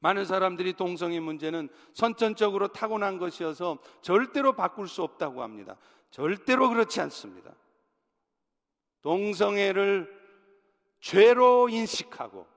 많은 0.00 0.24
사람들이 0.24 0.74
동성의 0.74 1.20
문제는 1.20 1.68
선천적으로 1.94 2.68
타고난 2.68 3.18
것이어서 3.18 3.78
절대로 4.02 4.52
바꿀 4.52 4.88
수 4.88 5.02
없다고 5.02 5.42
합니다. 5.42 5.76
절대로 6.10 6.68
그렇지 6.68 7.00
않습니다. 7.00 7.54
동성애를 9.02 10.15
죄로 11.06 11.68
인식하고 11.68 12.48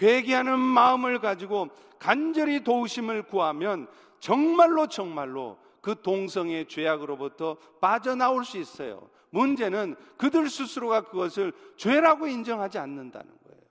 회개하는 0.00 0.60
마음을 0.60 1.18
가지고 1.18 1.70
간절히 1.98 2.62
도우심을 2.62 3.24
구하면 3.24 3.88
정말로 4.20 4.86
정말로 4.86 5.58
그 5.80 6.00
동성의 6.00 6.68
죄악으로부터 6.68 7.56
빠져나올 7.80 8.44
수 8.44 8.58
있어요. 8.58 9.10
문제는 9.30 9.96
그들 10.16 10.48
스스로가 10.48 11.06
그것을 11.06 11.52
죄라고 11.76 12.28
인정하지 12.28 12.78
않는다는 12.78 13.26
거예요. 13.44 13.62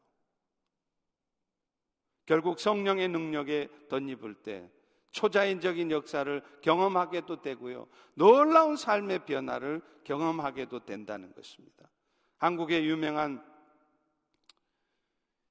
결국 2.26 2.60
성령의 2.60 3.08
능력에 3.08 3.70
덧입을 3.88 4.34
때 4.44 4.70
초자연적인 5.12 5.92
역사를 5.92 6.44
경험하게도 6.60 7.42
되고요. 7.42 7.88
놀라운 8.16 8.76
삶의 8.76 9.20
변화를 9.20 9.82
경험하게도 10.04 10.84
된다는 10.84 11.34
것입니다. 11.34 11.90
한국의 12.38 12.86
유명한 12.86 13.42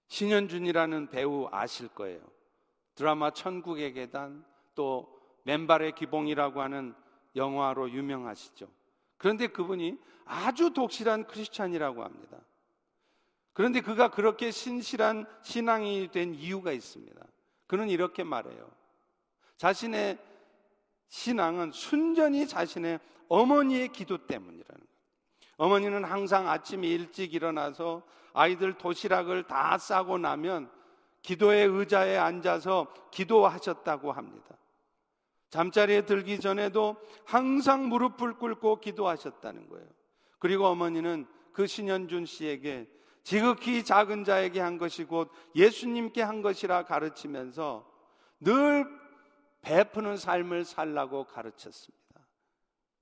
신현준이라는 0.08 1.10
배우 1.10 1.48
아실 1.50 1.88
거예요. 1.88 2.20
드라마 2.94 3.30
천국의 3.30 3.92
계단 3.92 4.44
또 4.74 5.20
맨발의 5.44 5.94
기봉이라고 5.94 6.60
하는 6.60 6.94
영화로 7.34 7.90
유명하시죠. 7.90 8.68
그런데 9.18 9.46
그분이 9.48 9.98
아주 10.24 10.72
독실한 10.72 11.26
크리스찬이라고 11.26 12.02
합니다. 12.02 12.38
그런데 13.52 13.80
그가 13.80 14.10
그렇게 14.10 14.50
신실한 14.50 15.26
신앙이 15.42 16.10
된 16.10 16.34
이유가 16.34 16.72
있습니다. 16.72 17.24
그는 17.66 17.88
이렇게 17.88 18.22
말해요. 18.22 18.70
자신의 19.56 20.18
신앙은 21.08 21.72
순전히 21.72 22.46
자신의 22.46 23.00
어머니의 23.28 23.88
기도 23.88 24.26
때문이라는 24.26 24.64
거예요. 24.66 24.95
어머니는 25.56 26.04
항상 26.04 26.48
아침에 26.48 26.86
일찍 26.86 27.34
일어나서 27.34 28.02
아이들 28.32 28.74
도시락을 28.74 29.44
다 29.44 29.78
싸고 29.78 30.18
나면 30.18 30.70
기도의 31.22 31.66
의자에 31.66 32.16
앉아서 32.16 32.92
기도하셨다고 33.10 34.12
합니다. 34.12 34.56
잠자리에 35.50 36.02
들기 36.02 36.38
전에도 36.38 36.96
항상 37.24 37.88
무릎을 37.88 38.34
꿇고 38.34 38.80
기도하셨다는 38.80 39.68
거예요. 39.68 39.86
그리고 40.38 40.66
어머니는 40.66 41.26
그 41.52 41.66
신현준 41.66 42.26
씨에게 42.26 42.86
지극히 43.22 43.84
작은 43.84 44.24
자에게 44.24 44.60
한 44.60 44.78
것이 44.78 45.04
곧 45.04 45.30
예수님께 45.54 46.22
한 46.22 46.42
것이라 46.42 46.84
가르치면서 46.84 47.90
늘 48.38 48.86
베푸는 49.62 50.16
삶을 50.16 50.64
살라고 50.64 51.24
가르쳤습니다. 51.24 51.96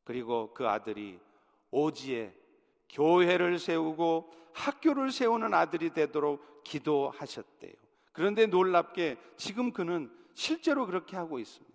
그리고 0.04 0.54
그 0.54 0.66
아들이 0.68 1.20
오지에 1.70 2.34
교회를 2.90 3.58
세우고 3.58 4.32
학교를 4.52 5.10
세우는 5.10 5.52
아들이 5.52 5.90
되도록 5.90 6.62
기도하셨대요. 6.64 7.72
그런데 8.12 8.46
놀랍게 8.46 9.16
지금 9.36 9.72
그는 9.72 10.10
실제로 10.34 10.86
그렇게 10.86 11.16
하고 11.16 11.38
있습니다. 11.38 11.74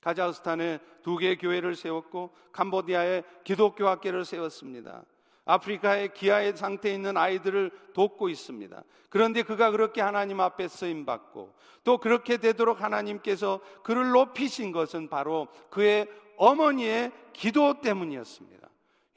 카자흐스탄에 0.00 0.80
두 1.02 1.16
개의 1.16 1.38
교회를 1.38 1.74
세웠고 1.74 2.30
캄보디아에 2.52 3.22
기독교 3.44 3.86
학교를 3.86 4.24
세웠습니다. 4.24 5.04
아프리카의 5.44 6.14
기아의 6.14 6.56
상태에 6.56 6.94
있는 6.94 7.16
아이들을 7.16 7.70
돕고 7.94 8.28
있습니다. 8.28 8.82
그런데 9.10 9.42
그가 9.42 9.70
그렇게 9.70 10.00
하나님 10.00 10.40
앞에 10.40 10.68
쓰임 10.68 11.04
받고 11.04 11.54
또 11.84 11.98
그렇게 11.98 12.36
되도록 12.36 12.80
하나님께서 12.80 13.60
그를 13.82 14.10
높이신 14.10 14.72
것은 14.72 15.08
바로 15.08 15.48
그의 15.70 16.08
어머니의 16.36 17.12
기도 17.32 17.80
때문이었습니다. 17.80 18.68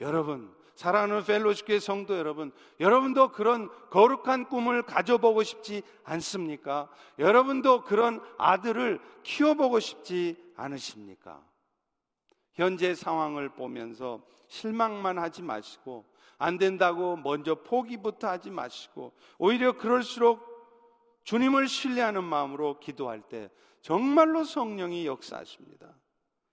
여러분, 0.02 0.54
사랑하는 0.76 1.23
펠로시교의 1.23 1.80
성도 1.80 2.17
여러분, 2.17 2.51
여러분도 2.80 3.32
그런 3.32 3.69
거룩한 3.89 4.49
꿈을 4.49 4.84
가져보고 4.84 5.43
싶지 5.43 5.82
않습니까? 6.03 6.89
여러분도 7.17 7.84
그런 7.84 8.21
아들을 8.38 8.99
키워보고 9.23 9.80
싶지 9.80 10.36
않으십니까? 10.57 11.41
현재 12.53 12.93
상황을 12.93 13.49
보면서 13.49 14.21
실망만 14.47 15.17
하지 15.17 15.41
마시고 15.41 16.05
안 16.38 16.57
된다고 16.57 17.15
먼저 17.15 17.55
포기부터 17.55 18.28
하지 18.28 18.51
마시고 18.51 19.13
오히려 19.38 19.78
그럴수록 19.78 20.53
주님을 21.23 21.67
신뢰하는 21.67 22.23
마음으로 22.23 22.80
기도할 22.80 23.21
때 23.21 23.49
정말로 23.82 24.43
성령이 24.43 25.05
역사하십니다. 25.07 25.95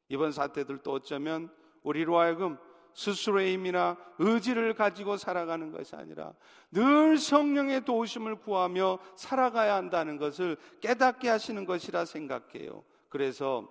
이번 0.08 0.32
사태들도 0.32 0.92
어쩌면 0.92 1.50
우리로 1.82 2.18
하여금 2.18 2.58
스스로의 2.94 3.54
힘이나 3.54 3.96
의지를 4.18 4.74
가지고 4.74 5.16
살아가는 5.16 5.72
것이 5.72 5.96
아니라 5.96 6.34
늘 6.70 7.18
성령의 7.18 7.84
도우심을 7.84 8.36
구하며 8.36 8.98
살아가야 9.16 9.74
한다는 9.74 10.18
것을 10.18 10.56
깨닫게 10.80 11.28
하시는 11.28 11.64
것이라 11.64 12.04
생각해요. 12.04 12.84
그래서 13.08 13.68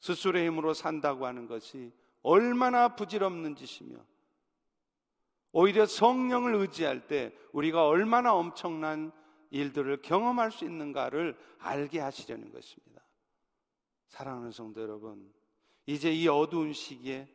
스스로의 0.00 0.46
힘으로 0.48 0.74
산다고 0.74 1.26
하는 1.26 1.46
것이 1.46 1.92
얼마나 2.22 2.94
부질없는 2.94 3.56
짓이며 3.56 3.98
오히려 5.52 5.86
성령을 5.86 6.54
의지할 6.54 7.06
때 7.06 7.32
우리가 7.52 7.86
얼마나 7.86 8.34
엄청난 8.34 9.12
일들을 9.50 10.02
경험할 10.02 10.50
수 10.50 10.64
있는가를 10.64 11.38
알게 11.58 12.00
하시려는 12.00 12.50
것입니다. 12.50 13.02
사랑하는 14.08 14.50
성도 14.50 14.82
여러분, 14.82 15.32
이제 15.86 16.12
이 16.12 16.26
어두운 16.28 16.72
시기에 16.72 17.28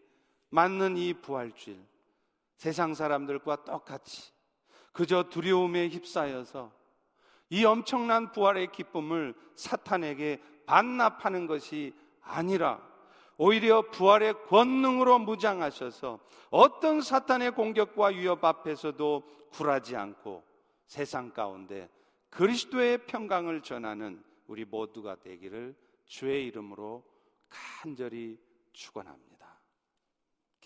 맞는 0.49 0.97
이 0.97 1.13
부활주일, 1.13 1.79
세상 2.55 2.93
사람들과 2.93 3.63
똑같이 3.63 4.31
그저 4.91 5.23
두려움에 5.29 5.87
휩싸여서 5.89 6.71
이 7.51 7.65
엄청난 7.65 8.31
부활의 8.31 8.71
기쁨을 8.71 9.33
사탄에게 9.55 10.41
반납하는 10.65 11.47
것이 11.47 11.93
아니라 12.21 12.87
오히려 13.37 13.89
부활의 13.89 14.45
권능으로 14.47 15.19
무장하셔서 15.19 16.19
어떤 16.49 17.01
사탄의 17.01 17.51
공격과 17.51 18.07
위협 18.07 18.43
앞에서도 18.43 19.23
굴하지 19.51 19.95
않고 19.95 20.43
세상 20.85 21.31
가운데 21.31 21.89
그리스도의 22.29 23.05
평강을 23.05 23.61
전하는 23.61 24.23
우리 24.47 24.65
모두가 24.65 25.15
되기를 25.15 25.75
주의 26.05 26.45
이름으로 26.47 27.03
간절히 27.49 28.37
축원합니다. 28.73 29.38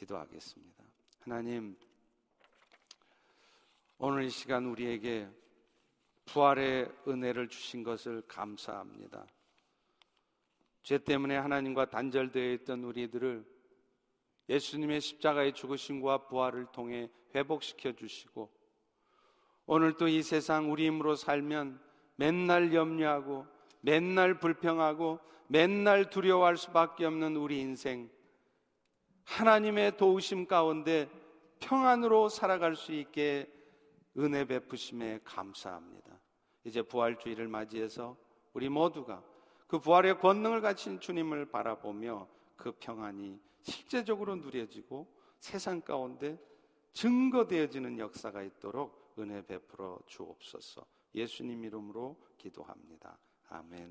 기도하겠습니다. 0.04 0.84
하나님 1.22 1.78
오늘 3.98 4.24
이 4.24 4.30
시간 4.30 4.66
우리에게 4.66 5.30
부활의 6.26 6.92
은혜를 7.08 7.48
주신 7.48 7.84
것을 7.84 8.22
감사합니다. 8.28 9.26
죄 10.84 10.98
때문에 10.98 11.38
하나님과 11.38 11.90
단절되어 11.90 12.52
있던 12.54 12.84
우리들을 12.84 13.46
예수님의 14.50 15.00
십자가의 15.00 15.54
죽으심과 15.54 16.28
부활을 16.28 16.66
통해 16.72 17.10
회복시켜 17.34 17.94
주시고 17.94 18.52
오늘 19.66 19.94
또 19.96 20.08
이 20.08 20.22
세상 20.22 20.72
우리 20.72 20.88
힘으로 20.88 21.16
살면 21.16 21.82
맨날 22.18 22.74
염려하고 22.74 23.48
맨날 23.80 24.40
불평하고 24.40 25.20
맨날 25.48 26.10
두려워할 26.10 26.58
수밖에 26.58 27.06
없는 27.06 27.38
우리 27.38 27.60
인생 27.60 28.10
하나님의 29.26 29.98
도우심 29.98 30.48
가운데 30.48 31.10
평안으로 31.60 32.30
살아갈 32.30 32.76
수 32.76 32.94
있게 32.94 33.52
은혜 34.18 34.46
베푸심에 34.46 35.22
감사합니다. 35.24 36.20
이제 36.66 36.82
부활주의를 36.82 37.48
맞이해서 37.48 38.16
우리 38.54 38.70
모두가 38.70 39.24
그 39.68 39.80
부활의 39.80 40.20
권능을 40.20 40.62
가진 40.62 41.00
주님을 41.00 41.46
바라보며 41.46 42.28
그 42.56 42.72
평안이 42.74 43.40
실제적으로 43.64 44.36
누려지고 44.36 45.08
세상 45.40 45.82
가운데 45.82 46.38
증거되어지는 46.94 47.98
역사가 47.98 48.44
있도록 48.44 49.16
은혜 49.18 49.46
베풀어 49.46 50.00
주옵소서. 50.06 50.86
예수님 51.16 51.64
이름으로 51.64 52.18
기도합니다. 52.38 53.18
아멘. 53.50 53.82